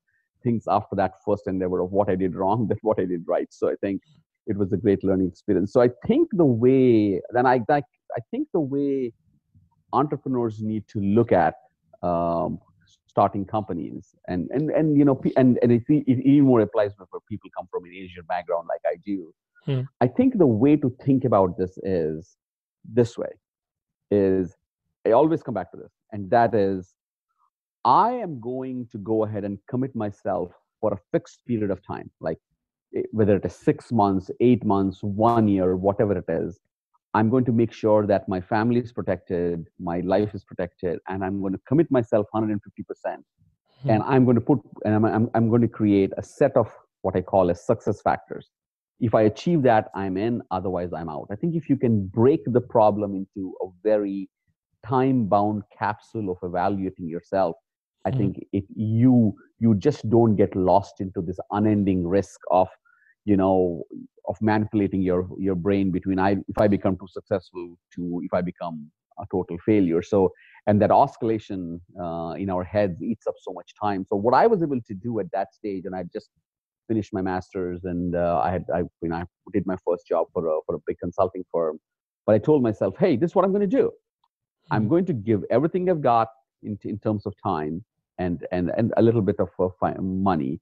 things 0.44 0.64
after 0.68 0.96
that 0.96 1.14
first 1.26 1.44
endeavor 1.48 1.82
of 1.82 1.92
what 1.92 2.10
i 2.10 2.16
did 2.16 2.36
wrong 2.36 2.68
than 2.70 2.78
what 2.82 3.00
i 3.00 3.06
did 3.06 3.24
right. 3.28 3.48
So 3.50 3.70
i 3.70 3.76
think 3.82 4.02
it 4.48 4.58
was 4.58 4.72
a 4.74 4.78
great 4.78 5.04
learning 5.04 5.28
experience. 5.28 5.74
So 5.74 5.82
i 5.82 5.90
think 6.08 6.30
the 6.32 6.46
way 6.46 7.22
then 7.32 7.46
i 7.46 7.60
i, 7.70 7.82
I 8.18 8.22
think 8.32 8.48
the 8.54 8.60
way 8.60 9.14
entrepreneurs 9.94 10.62
need 10.62 10.88
to 10.90 11.00
look 11.00 11.32
at 11.32 11.56
um, 12.02 12.60
starting 13.08 13.46
companies 13.46 14.16
and 14.28 14.50
and 14.52 14.70
and 14.72 14.98
you 14.98 15.06
know 15.06 15.20
and 15.36 15.60
and 15.62 15.72
it 15.72 15.84
even 15.90 16.46
more 16.46 16.62
applies 16.62 16.94
for 16.96 17.20
people 17.30 17.50
come 17.58 17.68
from 17.70 17.84
an 17.84 17.92
asian 17.94 18.24
background 18.28 18.68
like 18.70 18.80
i 18.86 18.96
do 19.06 19.34
hmm. 19.66 19.82
i 20.02 20.08
think 20.08 20.38
the 20.38 20.46
way 20.46 20.76
to 20.76 20.90
think 21.06 21.24
about 21.24 21.58
this 21.58 21.78
is 21.84 22.38
this 22.84 23.18
way 23.18 23.32
is 24.10 24.56
i 25.06 25.12
always 25.12 25.44
come 25.44 25.54
back 25.54 25.72
to 25.72 25.78
this 25.78 25.92
and 26.12 26.30
that 26.30 26.54
is 26.54 26.94
i 27.86 28.12
am 28.12 28.40
going 28.40 28.88
to 28.92 28.98
go 28.98 29.24
ahead 29.26 29.44
and 29.44 29.58
commit 29.70 29.96
myself 29.96 30.52
for 30.80 30.94
a 30.94 31.00
fixed 31.12 31.46
period 31.46 31.72
of 31.72 31.86
time 31.86 32.10
like 32.20 32.40
whether 33.12 33.36
it 33.36 33.46
is 33.46 33.56
six 33.56 33.92
months 33.92 34.30
eight 34.40 34.66
months 34.66 35.00
one 35.02 35.48
year 35.48 35.76
whatever 35.76 36.18
it 36.18 36.26
is 36.28 36.60
I'm 37.14 37.30
going 37.30 37.46
to 37.46 37.52
make 37.52 37.74
sure 37.74 38.08
that 38.08 38.28
my 38.30 38.40
family 38.40 38.80
is 38.80 38.94
protected, 38.94 39.68
my 39.80 40.00
life 40.00 40.34
is 40.34 40.46
protected, 40.46 41.00
and 41.10 41.24
I'm 41.24 41.42
going 41.42 41.54
to 41.54 41.60
commit 41.68 41.92
myself 41.92 42.26
150%. 42.34 42.58
Hmm. 43.84 43.90
And 43.90 44.04
I'm 44.04 44.24
going 44.24 44.36
to 44.36 44.42
put, 44.42 44.60
and 44.86 44.96
I'm, 44.96 45.06
I'm, 45.06 45.30
I'm 45.34 45.50
going 45.50 45.62
to 45.62 45.68
create 45.68 46.12
a 46.18 46.24
set 46.24 46.56
of 46.56 46.72
what 47.02 47.16
I 47.16 47.22
call 47.22 47.50
as 47.50 47.66
success 47.66 48.02
factors. 48.02 48.50
If 49.02 49.16
I 49.16 49.24
achieve 49.24 49.64
that, 49.64 49.90
I'm 49.96 50.16
in, 50.16 50.42
otherwise, 50.52 50.94
I'm 50.94 51.10
out. 51.10 51.28
I 51.32 51.36
think 51.36 51.56
if 51.56 51.70
you 51.70 51.76
can 51.76 52.08
break 52.08 52.42
the 52.46 52.62
problem 52.62 53.16
into 53.16 53.54
a 53.62 53.68
very 53.84 54.30
time 54.86 55.26
bound 55.26 55.64
capsule 55.78 56.32
of 56.32 56.38
evaluating 56.44 57.08
yourself, 57.08 57.56
I 58.06 58.12
hmm. 58.12 58.18
think 58.18 58.46
if 58.54 58.64
you 58.76 59.36
you 59.60 59.76
just 59.76 60.10
don't 60.10 60.36
get 60.36 60.56
lost 60.56 61.02
into 61.02 61.22
this 61.22 61.40
unending 61.52 62.08
risk 62.08 62.40
of 62.50 62.68
you 63.26 63.38
know 63.38 63.84
of 64.28 64.38
manipulating 64.42 65.02
your 65.02 65.28
your 65.38 65.56
brain 65.56 65.92
between 65.92 66.20
i 66.20 66.32
if 66.48 66.58
i 66.58 66.68
become 66.68 66.98
too 66.98 67.08
successful 67.08 67.78
to 67.94 68.22
if 68.24 68.34
i 68.34 68.42
become 68.42 68.90
a 69.20 69.26
total 69.32 69.58
failure 69.66 70.02
so 70.02 70.32
and 70.68 70.82
that 70.82 70.92
oscillation 70.92 71.80
uh, 72.00 72.34
in 72.38 72.50
our 72.50 72.64
heads 72.64 73.02
eats 73.04 73.28
up 73.28 73.36
so 73.40 73.54
much 73.54 73.74
time 73.80 74.06
so 74.10 74.16
what 74.16 74.34
i 74.34 74.48
was 74.48 74.64
able 74.64 74.82
to 74.82 74.94
do 74.94 75.20
at 75.20 75.28
that 75.32 75.54
stage 75.54 75.84
and 75.86 75.96
i 75.96 76.04
just 76.12 76.30
finished 76.92 77.14
my 77.18 77.24
masters 77.32 77.80
and 77.92 78.16
uh, 78.16 78.42
i 78.44 78.50
had 78.56 78.66
i 78.78 78.80
you 79.04 79.10
know 79.10 79.20
i 79.24 79.26
did 79.56 79.66
my 79.74 79.78
first 79.88 80.08
job 80.14 80.28
for 80.34 80.44
a 80.54 80.56
for 80.66 80.76
a 80.76 80.82
big 80.88 80.98
consulting 81.06 81.44
firm 81.54 81.80
but 82.26 82.36
i 82.36 82.40
told 82.50 82.62
myself 82.70 82.94
hey 83.04 83.14
this 83.16 83.32
is 83.32 83.36
what 83.36 83.46
i'm 83.46 83.54
going 83.58 83.68
to 83.70 83.76
do 83.82 83.86
i'm 84.72 84.84
hmm. 84.84 84.90
going 84.94 85.06
to 85.12 85.16
give 85.30 85.42
everything 85.58 85.90
i've 85.90 86.06
got 86.14 86.30
in, 86.64 86.78
in 86.94 86.98
terms 87.00 87.26
of 87.26 87.34
time 87.52 87.84
and 88.20 88.46
and 88.52 88.72
and 88.78 88.94
a 88.98 89.02
little 89.02 89.26
bit 89.30 89.40
of 89.40 89.50
uh, 89.60 89.92
money 90.02 90.60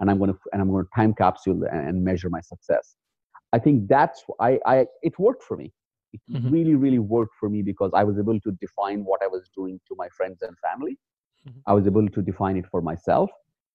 and 0.00 0.10
I'm 0.10 0.18
going 0.18 0.32
to 0.32 0.38
and 0.52 0.60
I'm 0.60 0.70
going 0.70 0.84
to 0.84 0.90
time 0.94 1.14
capsule 1.14 1.62
and 1.70 2.02
measure 2.04 2.30
my 2.30 2.40
success. 2.40 2.96
I 3.52 3.58
think 3.58 3.88
that's 3.88 4.24
I 4.40 4.58
I 4.66 4.86
it 5.02 5.18
worked 5.18 5.44
for 5.44 5.56
me. 5.56 5.72
It 6.12 6.20
mm-hmm. 6.30 6.50
really 6.50 6.74
really 6.74 6.98
worked 6.98 7.34
for 7.38 7.48
me 7.48 7.62
because 7.62 7.90
I 7.94 8.04
was 8.04 8.18
able 8.18 8.40
to 8.40 8.52
define 8.60 9.04
what 9.04 9.20
I 9.22 9.26
was 9.26 9.50
doing 9.54 9.80
to 9.88 9.94
my 9.96 10.08
friends 10.16 10.42
and 10.42 10.56
family. 10.58 10.98
Mm-hmm. 11.46 11.60
I 11.66 11.72
was 11.74 11.86
able 11.86 12.08
to 12.08 12.22
define 12.22 12.56
it 12.56 12.66
for 12.70 12.82
myself, 12.82 13.30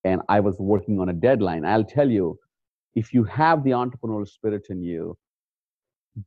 and 0.05 0.21
I 0.29 0.39
was 0.39 0.57
working 0.59 0.99
on 1.01 1.09
a 1.09 1.13
deadline. 1.13 1.65
I'll 1.65 1.83
tell 1.83 2.09
you, 2.09 2.39
if 2.93 3.13
you 3.13 3.23
have 3.25 3.63
the 3.63 3.71
entrepreneurial 3.71 4.27
spirit 4.27 4.67
in 4.69 4.81
you, 4.81 5.17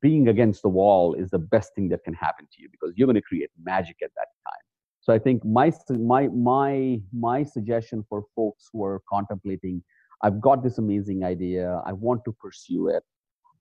being 0.03 0.29
against 0.29 0.61
the 0.63 0.69
wall 0.69 1.15
is 1.15 1.31
the 1.31 1.39
best 1.39 1.75
thing 1.75 1.89
that 1.89 2.05
can 2.05 2.13
happen 2.13 2.47
to 2.53 2.63
you 2.63 2.69
because 2.71 2.93
you're 2.97 3.07
going 3.07 3.23
to 3.23 3.23
create 3.23 3.51
magic 3.63 3.97
at 4.03 4.11
that 4.17 4.29
time. 4.47 4.65
So 5.01 5.15
I 5.15 5.19
think 5.19 5.43
my 5.45 5.73
my 5.89 6.29
my 6.29 7.01
my 7.13 7.43
suggestion 7.43 8.05
for 8.11 8.25
folks 8.37 8.69
who 8.71 8.85
are 8.85 9.01
contemplating, 9.09 9.83
I've 10.23 10.41
got 10.43 10.63
this 10.63 10.77
amazing 10.77 11.25
idea, 11.25 11.81
I 11.87 11.95
want 11.95 12.25
to 12.27 12.33
pursue 12.33 12.89
it. 12.89 13.03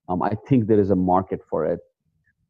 Um, 0.09 0.21
I 0.21 0.33
think 0.49 0.67
there 0.67 0.79
is 0.79 0.89
a 0.89 0.95
market 0.95 1.41
for 1.49 1.65
it. 1.65 1.79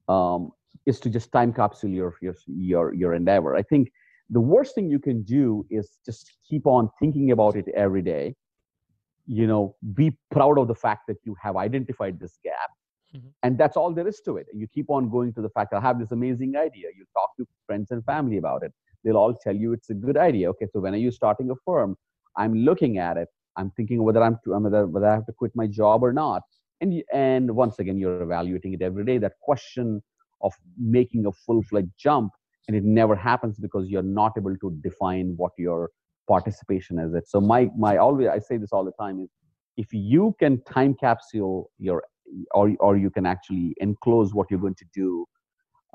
Um, 0.07 0.51
is 0.85 0.99
to 1.01 1.09
just 1.09 1.31
time 1.31 1.53
capsule 1.53 1.91
your 1.91 2.15
your 2.21 2.35
your 2.47 2.93
your 2.95 3.13
endeavor. 3.13 3.55
I 3.55 3.61
think 3.61 3.91
the 4.29 4.41
worst 4.41 4.75
thing 4.75 4.89
you 4.89 4.99
can 4.99 5.23
do 5.23 5.65
is 5.69 5.97
just 6.05 6.37
keep 6.47 6.65
on 6.65 6.89
thinking 6.99 7.31
about 7.31 7.55
it 7.55 7.67
every 7.75 8.01
day. 8.01 8.35
You 9.25 9.47
know, 9.47 9.75
be 9.93 10.17
proud 10.31 10.57
of 10.57 10.67
the 10.67 10.75
fact 10.75 11.01
that 11.07 11.17
you 11.23 11.35
have 11.41 11.55
identified 11.57 12.19
this 12.19 12.37
gap 12.43 12.69
Mm-hmm. 13.15 13.27
And 13.41 13.57
that's 13.57 13.77
all 13.77 13.93
there 13.93 14.05
is 14.05 14.19
to 14.25 14.35
it. 14.35 14.47
You 14.53 14.67
keep 14.67 14.89
on 14.89 15.09
going 15.09 15.33
to 15.35 15.41
the 15.41 15.47
fact, 15.51 15.73
I 15.73 15.79
have 15.79 15.97
this 15.97 16.11
amazing 16.11 16.57
idea. 16.57 16.87
You 16.93 17.05
talk 17.13 17.29
to 17.37 17.47
friends 17.65 17.91
and 17.91 18.03
family 18.03 18.35
about 18.35 18.63
it 18.63 18.73
they'll 19.07 19.17
all 19.17 19.33
tell 19.33 19.55
you 19.55 19.73
it's 19.73 19.89
a 19.89 19.93
good 19.93 20.17
idea. 20.17 20.49
Okay, 20.49 20.67
so 20.71 20.79
when 20.79 20.93
are 20.93 20.97
you 20.97 21.11
starting 21.11 21.49
a 21.49 21.55
firm? 21.65 21.95
I'm 22.35 22.53
looking 22.53 22.97
at 22.97 23.17
it. 23.17 23.29
I'm 23.55 23.71
thinking 23.71 24.03
whether 24.03 24.21
I'm 24.21 24.37
to, 24.43 24.59
whether, 24.59 24.85
whether 24.85 25.07
I 25.07 25.13
have 25.13 25.25
to 25.27 25.31
quit 25.31 25.51
my 25.55 25.65
job 25.67 26.03
or 26.03 26.13
not. 26.13 26.43
And 26.81 27.01
and 27.11 27.55
once 27.55 27.79
again, 27.79 27.97
you're 27.97 28.21
evaluating 28.21 28.73
it 28.73 28.81
every 28.81 29.03
day. 29.03 29.17
That 29.17 29.33
question 29.41 30.03
of 30.41 30.53
making 30.77 31.25
a 31.25 31.31
full-fledged 31.31 31.93
jump, 31.97 32.31
and 32.67 32.75
it 32.75 32.83
never 32.83 33.15
happens 33.15 33.57
because 33.57 33.89
you're 33.89 34.03
not 34.03 34.33
able 34.37 34.55
to 34.57 34.71
define 34.81 35.33
what 35.37 35.51
your 35.57 35.89
participation 36.27 36.99
is. 36.99 37.13
It 37.13 37.27
so 37.27 37.39
my 37.39 37.69
my 37.77 37.97
always 37.97 38.27
I 38.27 38.39
say 38.39 38.57
this 38.57 38.71
all 38.71 38.83
the 38.83 38.91
time 38.99 39.19
is 39.19 39.29
if 39.77 39.87
you 39.91 40.35
can 40.39 40.61
time 40.63 40.93
capsule 40.93 41.71
your 41.77 42.03
or 42.51 42.73
or 42.79 42.97
you 42.97 43.09
can 43.09 43.25
actually 43.25 43.73
enclose 43.77 44.33
what 44.33 44.47
you're 44.49 44.59
going 44.59 44.75
to 44.75 44.85
do 44.93 45.25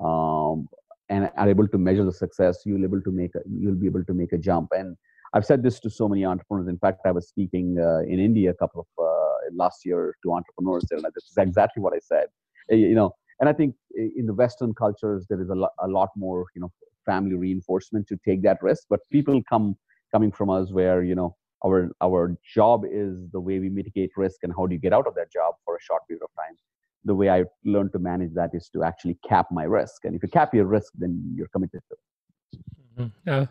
um, 0.03 0.67
and 1.09 1.29
are 1.37 1.49
able 1.49 1.67
to 1.67 1.77
measure 1.77 2.03
the 2.03 2.11
success, 2.11 2.61
you'll 2.65 2.83
able 2.83 3.01
to 3.01 3.11
make 3.11 3.35
a, 3.35 3.39
you'll 3.47 3.75
be 3.75 3.85
able 3.85 4.03
to 4.05 4.13
make 4.13 4.33
a 4.33 4.37
jump. 4.37 4.69
And 4.75 4.97
I've 5.33 5.45
said 5.45 5.63
this 5.63 5.79
to 5.81 5.89
so 5.89 6.07
many 6.07 6.25
entrepreneurs. 6.25 6.67
In 6.67 6.77
fact, 6.77 7.01
I 7.05 7.11
was 7.11 7.27
speaking 7.27 7.77
uh, 7.79 7.99
in 7.99 8.19
India 8.19 8.51
a 8.51 8.53
couple 8.53 8.81
of 8.81 9.03
uh, 9.03 9.55
last 9.55 9.85
year 9.85 10.15
to 10.23 10.33
entrepreneurs. 10.33 10.85
And 10.91 11.03
that's 11.03 11.37
exactly 11.37 11.81
what 11.81 11.93
I 11.93 11.99
said. 11.99 12.27
You 12.69 12.95
know, 12.95 13.13
and 13.43 13.49
I 13.49 13.51
think 13.51 13.75
in 13.93 14.25
the 14.25 14.33
Western 14.33 14.73
cultures 14.73 15.25
there 15.29 15.41
is 15.41 15.49
a 15.49 15.55
lot, 15.55 15.71
a 15.81 15.87
lot 15.89 16.11
more 16.15 16.45
you 16.55 16.61
know 16.61 16.71
family 17.05 17.35
reinforcement 17.35 18.07
to 18.07 18.17
take 18.25 18.41
that 18.43 18.63
risk. 18.63 18.83
But 18.89 19.01
people 19.11 19.41
come 19.49 19.75
coming 20.13 20.31
from 20.31 20.49
us 20.49 20.71
where 20.71 21.03
you 21.03 21.13
know 21.13 21.35
our 21.65 21.89
our 22.01 22.37
job 22.55 22.85
is 22.89 23.17
the 23.33 23.41
way 23.41 23.59
we 23.59 23.67
mitigate 23.67 24.11
risk 24.15 24.37
and 24.43 24.53
how 24.57 24.65
do 24.65 24.73
you 24.75 24.79
get 24.79 24.93
out 24.93 25.07
of 25.07 25.15
that 25.15 25.29
job 25.29 25.55
for 25.65 25.75
a 25.75 25.81
short 25.81 26.07
period 26.07 26.23
of 26.23 26.29
time. 26.41 26.55
The 27.03 27.15
way 27.15 27.29
i 27.29 27.43
learned 27.65 27.91
to 27.91 27.99
manage 27.99 28.33
that 28.35 28.51
is 28.53 28.69
to 28.69 28.83
actually 28.85 29.17
cap 29.27 29.47
my 29.51 29.65
risk. 29.65 30.05
And 30.05 30.15
if 30.15 30.23
you 30.23 30.29
cap 30.29 30.53
your 30.53 30.67
risk 30.77 30.93
then 30.97 31.11
you're 31.35 31.49
committed 31.49 31.81
to 31.89 31.95
it. 31.95 33.11
Uh, 33.27 33.45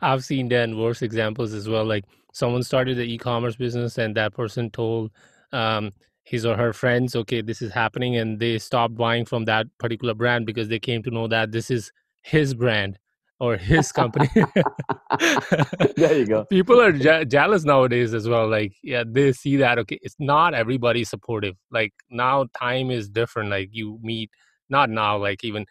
i've 0.00 0.24
seen 0.24 0.48
then 0.48 0.76
worse 0.76 1.02
examples 1.02 1.52
as 1.52 1.68
well. 1.68 1.84
Like 1.84 2.04
someone 2.32 2.64
started 2.64 2.96
the 2.96 3.08
e-commerce 3.14 3.54
business 3.54 3.96
and 3.96 4.16
that 4.16 4.34
person 4.34 4.70
told 4.70 5.12
um, 5.52 5.92
his 6.26 6.44
or 6.44 6.56
her 6.56 6.72
friends 6.72 7.14
okay 7.14 7.40
this 7.40 7.62
is 7.62 7.72
happening 7.72 8.16
and 8.16 8.40
they 8.40 8.58
stopped 8.58 8.96
buying 8.96 9.24
from 9.24 9.44
that 9.44 9.66
particular 9.78 10.12
brand 10.12 10.44
because 10.44 10.68
they 10.68 10.78
came 10.78 11.02
to 11.02 11.10
know 11.10 11.28
that 11.28 11.52
this 11.52 11.70
is 11.70 11.92
his 12.22 12.54
brand 12.54 12.98
or 13.38 13.56
his 13.56 13.92
company. 13.92 14.28
there 15.96 16.18
you 16.18 16.26
go. 16.26 16.44
People 16.46 16.80
are 16.80 16.92
je- 16.92 17.24
jealous 17.26 17.64
nowadays 17.64 18.14
as 18.14 18.28
well. 18.28 18.48
Like, 18.48 18.74
yeah, 18.82 19.04
they 19.06 19.32
see 19.32 19.56
that. 19.56 19.78
Okay, 19.78 19.98
it's 20.02 20.16
not 20.18 20.54
everybody 20.54 21.04
supportive. 21.04 21.54
Like 21.70 21.92
now, 22.10 22.46
time 22.58 22.90
is 22.90 23.08
different. 23.08 23.50
Like 23.50 23.68
you 23.72 23.98
meet, 24.02 24.30
not 24.68 24.90
now. 24.90 25.18
Like 25.18 25.44
even 25.44 25.66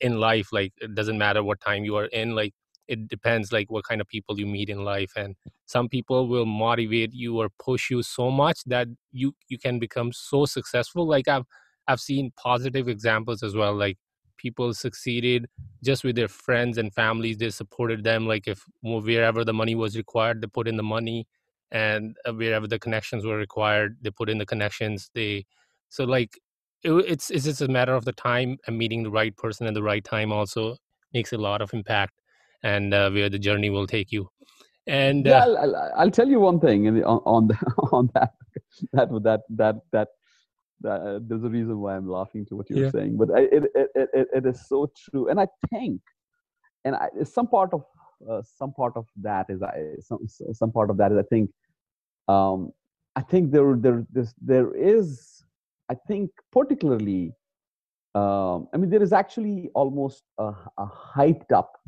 in 0.00 0.18
life, 0.18 0.48
like 0.52 0.72
it 0.80 0.94
doesn't 0.94 1.18
matter 1.18 1.42
what 1.42 1.60
time 1.60 1.84
you 1.84 1.96
are 1.96 2.06
in. 2.06 2.34
Like 2.34 2.54
it 2.90 3.08
depends, 3.08 3.52
like 3.52 3.70
what 3.70 3.84
kind 3.84 4.00
of 4.00 4.08
people 4.08 4.38
you 4.38 4.46
meet 4.46 4.68
in 4.68 4.84
life. 4.84 5.12
And 5.16 5.36
some 5.66 5.88
people 5.88 6.28
will 6.28 6.46
motivate 6.46 7.12
you 7.14 7.38
or 7.40 7.48
push 7.58 7.90
you 7.90 8.02
so 8.02 8.30
much 8.30 8.60
that 8.66 8.88
you 9.12 9.34
you 9.48 9.58
can 9.58 9.78
become 9.78 10.12
so 10.12 10.44
successful. 10.46 11.06
Like 11.06 11.28
I've 11.28 11.44
I've 11.88 12.00
seen 12.00 12.32
positive 12.36 12.88
examples 12.88 13.42
as 13.42 13.54
well. 13.54 13.74
Like 13.74 13.98
people 14.38 14.72
succeeded 14.74 15.46
just 15.84 16.04
with 16.04 16.16
their 16.16 16.28
friends 16.28 16.78
and 16.78 16.92
families 16.94 17.36
they 17.36 17.50
supported 17.50 18.02
them 18.04 18.26
like 18.26 18.48
if 18.48 18.64
wherever 18.82 19.44
the 19.44 19.52
money 19.52 19.74
was 19.74 19.96
required 19.98 20.40
they 20.40 20.46
put 20.46 20.66
in 20.66 20.76
the 20.78 20.82
money 20.82 21.26
and 21.72 22.16
uh, 22.26 22.32
wherever 22.32 22.66
the 22.66 22.78
connections 22.78 23.24
were 23.24 23.36
required 23.36 23.96
they 24.02 24.10
put 24.10 24.30
in 24.30 24.38
the 24.38 24.46
connections 24.46 25.10
they 25.14 25.44
so 25.90 26.04
like 26.04 26.38
it, 26.82 26.92
it's 27.06 27.30
it's 27.30 27.44
just 27.44 27.60
a 27.60 27.68
matter 27.68 27.94
of 27.94 28.04
the 28.04 28.12
time 28.12 28.56
and 28.66 28.78
meeting 28.78 29.02
the 29.02 29.10
right 29.10 29.36
person 29.36 29.66
at 29.66 29.74
the 29.74 29.82
right 29.82 30.04
time 30.04 30.32
also 30.32 30.76
makes 31.12 31.32
a 31.32 31.38
lot 31.38 31.60
of 31.60 31.72
impact 31.74 32.19
and 32.62 32.92
uh, 32.94 33.10
where 33.10 33.28
the 33.28 33.38
journey 33.38 33.70
will 33.70 33.86
take 33.86 34.12
you 34.12 34.28
and 34.86 35.26
uh, 35.26 35.30
yeah, 35.30 35.44
I'll, 35.44 35.58
I'll, 35.58 35.92
I'll, 35.96 36.10
tell 36.10 36.28
you 36.28 36.40
one 36.40 36.58
thing 36.58 36.88
on 37.04 37.20
on, 37.24 37.46
the, 37.48 37.54
on 37.92 38.10
that 38.14 38.32
that 38.92 39.08
that 39.22 39.40
that 39.50 39.76
that 39.90 40.08
uh, 40.84 41.18
there's 41.22 41.44
a 41.44 41.48
reason 41.48 41.78
why 41.80 41.96
I'm 41.96 42.08
laughing 42.08 42.46
to 42.46 42.56
what 42.56 42.70
you're 42.70 42.86
yeah. 42.86 42.90
saying, 42.90 43.16
but 43.16 43.30
I, 43.30 43.40
it, 43.40 43.64
it, 43.74 43.90
it, 43.94 44.28
it 44.34 44.46
is 44.46 44.66
so 44.66 44.90
true. 44.96 45.28
And 45.28 45.38
I 45.38 45.46
think, 45.68 46.00
and 46.84 46.94
I, 46.94 47.08
some 47.24 47.46
part 47.46 47.74
of 47.74 47.84
uh, 48.28 48.42
some 48.42 48.72
part 48.72 48.94
of 48.96 49.06
that 49.22 49.46
is 49.48 49.62
I 49.62 49.94
some 50.00 50.18
some 50.52 50.72
part 50.72 50.90
of 50.90 50.96
that 50.96 51.12
is 51.12 51.18
I 51.18 51.22
think 51.22 51.50
um, 52.28 52.72
I 53.16 53.22
think 53.22 53.52
there 53.52 53.76
there 53.76 54.06
this, 54.10 54.34
there 54.40 54.74
is 54.74 55.44
I 55.90 55.94
think 56.08 56.30
particularly 56.52 57.32
um, 58.14 58.68
I 58.72 58.78
mean 58.78 58.90
there 58.90 59.02
is 59.02 59.12
actually 59.12 59.70
almost 59.74 60.24
a, 60.38 60.52
a 60.78 60.86
hyped 60.86 61.52
up 61.52 61.79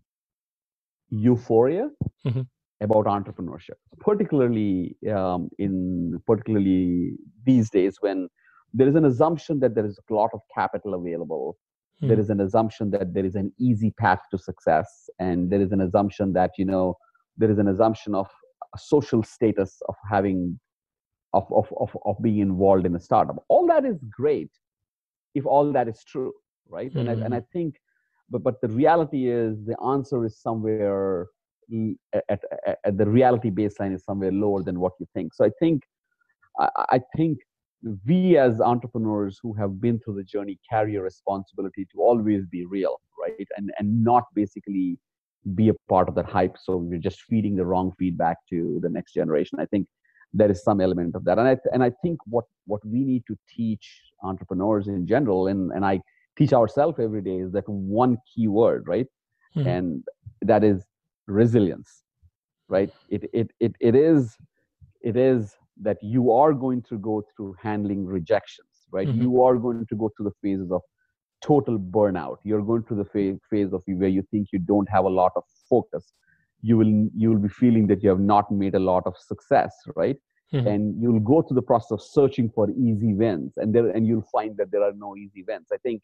euphoria 1.12 1.88
mm-hmm. 2.26 2.40
about 2.80 3.04
entrepreneurship, 3.06 3.78
particularly 4.00 4.96
um, 5.14 5.48
in 5.58 6.20
particularly 6.26 7.12
these 7.44 7.70
days 7.70 7.98
when 8.00 8.28
there 8.74 8.88
is 8.88 8.94
an 8.94 9.04
assumption 9.04 9.60
that 9.60 9.74
there 9.74 9.84
is 9.84 9.98
a 9.98 10.14
lot 10.14 10.30
of 10.32 10.40
capital 10.54 10.94
available 10.94 11.58
hmm. 12.00 12.08
there 12.08 12.18
is 12.18 12.30
an 12.30 12.40
assumption 12.40 12.90
that 12.90 13.12
there 13.14 13.24
is 13.24 13.34
an 13.34 13.52
easy 13.58 13.90
path 13.90 14.20
to 14.30 14.38
success 14.38 15.10
and 15.18 15.50
there 15.50 15.60
is 15.60 15.72
an 15.72 15.80
assumption 15.80 16.32
that 16.32 16.50
you 16.58 16.64
know 16.64 16.96
there 17.36 17.50
is 17.50 17.58
an 17.58 17.68
assumption 17.68 18.14
of 18.14 18.28
a 18.74 18.78
social 18.78 19.22
status 19.22 19.80
of 19.88 19.94
having 20.10 20.58
of, 21.34 21.50
of, 21.50 21.72
of, 21.80 21.96
of 22.04 22.16
being 22.22 22.38
involved 22.38 22.86
in 22.86 22.94
a 22.96 23.00
startup 23.00 23.44
all 23.48 23.66
that 23.66 23.84
is 23.84 23.98
great 24.10 24.50
if 25.34 25.46
all 25.46 25.72
that 25.72 25.88
is 25.88 26.02
true 26.04 26.32
right 26.68 26.90
mm-hmm. 26.90 27.08
and, 27.08 27.22
I, 27.22 27.24
and 27.24 27.34
i 27.34 27.38
hmm. 27.38 27.52
think 27.52 27.74
but 28.32 28.42
but 28.42 28.60
the 28.60 28.68
reality 28.68 29.28
is 29.28 29.64
the 29.70 29.78
answer 29.94 30.24
is 30.24 30.34
somewhere 30.46 31.26
at, 32.14 32.40
at, 32.66 32.78
at 32.84 32.98
the 32.98 33.06
reality 33.06 33.50
baseline 33.50 33.94
is 33.94 34.04
somewhere 34.04 34.32
lower 34.32 34.62
than 34.62 34.80
what 34.80 34.92
you 34.98 35.06
think. 35.14 35.34
So 35.34 35.44
i 35.44 35.50
think 35.60 35.82
I, 36.58 36.68
I 36.96 37.00
think 37.16 37.38
we 38.06 38.38
as 38.38 38.60
entrepreneurs 38.60 39.38
who 39.42 39.52
have 39.54 39.80
been 39.80 39.98
through 40.00 40.16
the 40.16 40.28
journey 40.34 40.58
carry 40.70 40.94
a 40.96 41.02
responsibility 41.02 41.84
to 41.92 41.96
always 42.08 42.42
be 42.46 42.64
real 42.66 42.96
right? 43.22 43.48
And 43.56 43.70
and 43.78 44.04
not 44.10 44.24
basically 44.34 44.98
be 45.54 45.68
a 45.68 45.74
part 45.88 46.08
of 46.08 46.14
that 46.14 46.28
hype 46.36 46.56
so 46.64 46.76
we're 46.76 47.06
just 47.10 47.22
feeding 47.22 47.56
the 47.56 47.66
wrong 47.70 47.92
feedback 47.98 48.36
to 48.50 48.78
the 48.82 48.88
next 48.88 49.12
generation. 49.12 49.58
I 49.60 49.66
think 49.66 49.88
there 50.32 50.50
is 50.50 50.62
some 50.62 50.80
element 50.80 51.14
of 51.14 51.24
that. 51.26 51.38
And 51.38 51.48
i 51.52 51.56
and 51.74 51.82
i 51.88 51.90
think 52.02 52.18
what 52.26 52.46
what 52.72 52.82
we 52.94 53.00
need 53.10 53.24
to 53.30 53.36
teach 53.56 53.86
entrepreneurs 54.22 54.88
in 54.88 55.06
general 55.14 55.48
and 55.52 55.72
and 55.72 55.84
i 55.84 56.00
teach 56.36 56.52
ourselves 56.52 56.98
every 56.98 57.22
day 57.22 57.38
is 57.38 57.52
that 57.52 57.68
one 57.68 58.16
key 58.32 58.48
word 58.48 58.84
right? 58.86 59.06
Mm-hmm. 59.56 59.68
and 59.68 60.04
that 60.40 60.64
is 60.64 60.84
resilience 61.26 62.04
right? 62.68 62.90
It 63.08 63.28
it 63.32 63.50
it, 63.60 63.74
it 63.80 63.94
is 63.94 64.36
it 65.02 65.16
is 65.16 65.56
that 65.80 65.98
you 66.02 66.32
are 66.32 66.52
going 66.52 66.82
to 66.82 66.98
go 66.98 67.22
through 67.34 67.54
handling 67.62 68.06
rejections 68.06 68.68
right? 68.90 69.08
Mm-hmm. 69.08 69.22
you 69.22 69.42
are 69.42 69.56
going 69.56 69.86
to 69.86 69.96
go 69.96 70.10
through 70.16 70.26
the 70.30 70.36
phases 70.42 70.70
of 70.70 70.82
total 71.42 71.78
burnout. 71.78 72.36
You're 72.44 72.62
going 72.62 72.84
through 72.84 72.98
the 72.98 73.04
phase, 73.04 73.38
phase 73.50 73.72
of 73.72 73.82
where 73.86 74.08
you 74.08 74.22
think 74.30 74.48
you 74.52 74.58
don't 74.58 74.88
have 74.88 75.04
a 75.04 75.08
lot 75.08 75.32
of 75.34 75.42
focus. 75.68 76.12
You 76.62 76.76
will 76.78 77.08
you 77.16 77.30
will 77.30 77.38
be 77.38 77.48
feeling 77.48 77.88
that 77.88 78.02
you 78.02 78.08
have 78.08 78.20
not 78.20 78.50
made 78.50 78.74
a 78.74 78.78
lot 78.78 79.02
of 79.06 79.14
success 79.18 79.74
right? 79.96 80.16
Mm-hmm. 80.54 80.66
and 80.66 81.02
you'll 81.02 81.20
go 81.20 81.40
through 81.40 81.54
the 81.54 81.62
process 81.62 81.92
of 81.92 82.02
searching 82.02 82.50
for 82.54 82.68
easy 82.72 83.14
wins 83.14 83.54
and 83.56 83.74
there 83.74 83.88
and 83.88 84.06
you'll 84.06 84.28
find 84.30 84.54
that 84.58 84.70
there 84.70 84.82
are 84.82 84.92
no 84.92 85.16
easy 85.16 85.42
wins. 85.48 85.68
I 85.72 85.78
think 85.78 86.02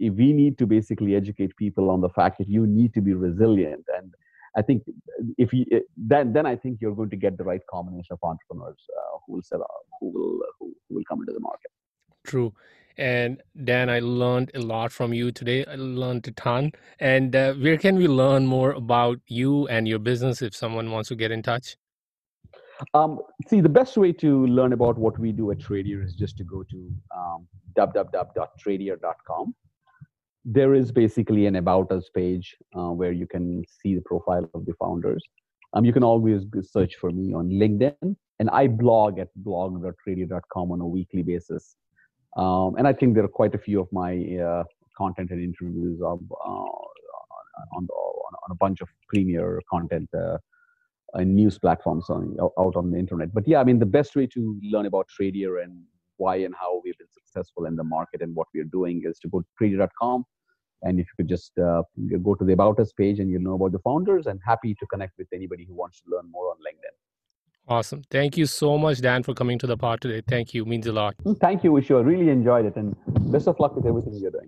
we 0.00 0.32
need 0.32 0.56
to 0.58 0.66
basically 0.66 1.14
educate 1.14 1.54
people 1.56 1.90
on 1.90 2.00
the 2.00 2.08
fact 2.08 2.38
that 2.38 2.48
you 2.48 2.66
need 2.66 2.94
to 2.94 3.00
be 3.00 3.12
resilient 3.12 3.84
and 3.96 4.14
I 4.56 4.62
think 4.62 4.82
if 5.38 5.52
you 5.52 5.64
then 5.96 6.32
then 6.32 6.46
I 6.46 6.56
think 6.56 6.80
you're 6.80 6.94
going 6.94 7.10
to 7.10 7.16
get 7.16 7.38
the 7.38 7.44
right 7.44 7.60
combination 7.70 8.14
of 8.14 8.18
entrepreneurs 8.22 8.78
uh, 8.96 9.18
who 9.26 9.34
will 9.34 9.42
sell, 9.42 9.64
who 10.00 10.08
will 10.08 10.40
who, 10.58 10.74
who 10.88 10.96
will 10.96 11.04
come 11.08 11.20
into 11.20 11.32
the 11.32 11.40
market. 11.40 11.70
True. 12.24 12.52
And 12.96 13.42
Dan, 13.64 13.88
I 13.88 14.00
learned 14.00 14.50
a 14.54 14.60
lot 14.60 14.92
from 14.92 15.14
you 15.14 15.30
today. 15.30 15.64
I 15.64 15.76
learned 15.76 16.26
a 16.28 16.32
ton. 16.32 16.72
And 16.98 17.34
uh, 17.34 17.54
where 17.54 17.78
can 17.78 17.96
we 17.96 18.08
learn 18.08 18.46
more 18.46 18.72
about 18.72 19.20
you 19.26 19.68
and 19.68 19.88
your 19.88 20.00
business 20.00 20.42
if 20.42 20.54
someone 20.54 20.90
wants 20.90 21.08
to 21.08 21.14
get 21.14 21.30
in 21.30 21.42
touch? 21.42 21.76
Um, 22.92 23.20
see, 23.48 23.60
the 23.60 23.68
best 23.68 23.96
way 23.96 24.12
to 24.14 24.46
learn 24.46 24.72
about 24.72 24.98
what 24.98 25.18
we 25.18 25.32
do 25.32 25.50
at 25.50 25.58
Tradier 25.58 26.04
is 26.04 26.14
just 26.14 26.36
to 26.38 26.44
go 26.44 26.62
to 26.64 26.92
um, 27.16 27.46
www.tradier.com 27.78 29.54
there 30.44 30.74
is 30.74 30.90
basically 30.90 31.46
an 31.46 31.56
about 31.56 31.92
us 31.92 32.08
page 32.14 32.56
uh, 32.76 32.90
where 32.90 33.12
you 33.12 33.26
can 33.26 33.62
see 33.82 33.94
the 33.94 34.00
profile 34.02 34.48
of 34.54 34.64
the 34.66 34.72
founders. 34.80 35.22
Um, 35.74 35.84
you 35.84 35.92
can 35.92 36.02
always 36.02 36.44
search 36.62 36.96
for 36.96 37.10
me 37.10 37.32
on 37.32 37.48
LinkedIn, 37.50 38.16
and 38.38 38.50
I 38.50 38.66
blog 38.66 39.18
at 39.18 39.28
blog.tradier.com 39.36 40.72
on 40.72 40.80
a 40.80 40.86
weekly 40.86 41.22
basis. 41.22 41.76
Um, 42.36 42.76
and 42.76 42.86
I 42.86 42.92
think 42.92 43.14
there 43.14 43.24
are 43.24 43.28
quite 43.28 43.54
a 43.54 43.58
few 43.58 43.80
of 43.80 43.88
my 43.92 44.16
uh, 44.36 44.64
content 44.96 45.30
and 45.30 45.42
interviews 45.42 46.00
of, 46.00 46.20
uh, 46.32 46.46
on, 47.76 47.86
the, 47.86 47.92
on, 47.92 48.50
a 48.50 48.54
bunch 48.54 48.80
of 48.80 48.88
premier 49.08 49.60
content 49.70 50.08
uh, 50.16 50.38
and 51.14 51.34
news 51.34 51.58
platforms 51.58 52.08
on, 52.08 52.36
out 52.40 52.76
on 52.76 52.90
the 52.90 52.98
internet. 52.98 53.32
But 53.32 53.46
yeah, 53.46 53.60
I 53.60 53.64
mean, 53.64 53.78
the 53.78 53.86
best 53.86 54.16
way 54.16 54.26
to 54.28 54.58
learn 54.62 54.86
about 54.86 55.08
Tradier 55.08 55.62
and 55.62 55.82
why 56.20 56.36
and 56.36 56.54
how 56.54 56.80
we've 56.84 56.98
been 56.98 57.08
successful 57.12 57.64
in 57.66 57.76
the 57.76 57.84
market 57.84 58.22
and 58.22 58.34
what 58.34 58.46
we're 58.54 58.64
doing 58.64 59.02
is 59.04 59.18
to 59.20 59.28
go 59.28 59.40
to 59.40 59.46
tradier.com. 59.58 60.24
And 60.82 60.98
if 60.98 61.06
you 61.06 61.24
could 61.24 61.28
just 61.28 61.52
uh, 61.58 61.82
go 62.22 62.34
to 62.34 62.44
the 62.44 62.52
About 62.52 62.80
Us 62.80 62.92
page 62.92 63.18
and 63.20 63.30
you'll 63.30 63.42
know 63.42 63.54
about 63.54 63.72
the 63.72 63.78
founders, 63.80 64.26
and 64.26 64.40
happy 64.46 64.74
to 64.74 64.86
connect 64.86 65.18
with 65.18 65.28
anybody 65.34 65.64
who 65.64 65.74
wants 65.74 66.00
to 66.02 66.10
learn 66.10 66.30
more 66.30 66.50
on 66.50 66.56
LinkedIn. 66.56 66.96
Awesome. 67.68 68.02
Thank 68.10 68.36
you 68.36 68.46
so 68.46 68.76
much, 68.78 69.00
Dan, 69.00 69.22
for 69.22 69.32
coming 69.32 69.58
to 69.60 69.66
the 69.66 69.76
pod 69.76 70.00
today. 70.00 70.22
Thank 70.26 70.54
you. 70.54 70.64
Means 70.64 70.86
a 70.88 70.92
lot. 70.92 71.14
Thank 71.40 71.62
you, 71.62 71.70
Vishu. 71.70 71.98
I 71.98 72.02
really 72.02 72.30
enjoyed 72.30 72.66
it. 72.66 72.74
And 72.76 72.96
best 73.30 73.46
of 73.46 73.60
luck 73.60 73.76
with 73.76 73.86
everything 73.86 74.14
you're 74.14 74.32
doing. 74.32 74.38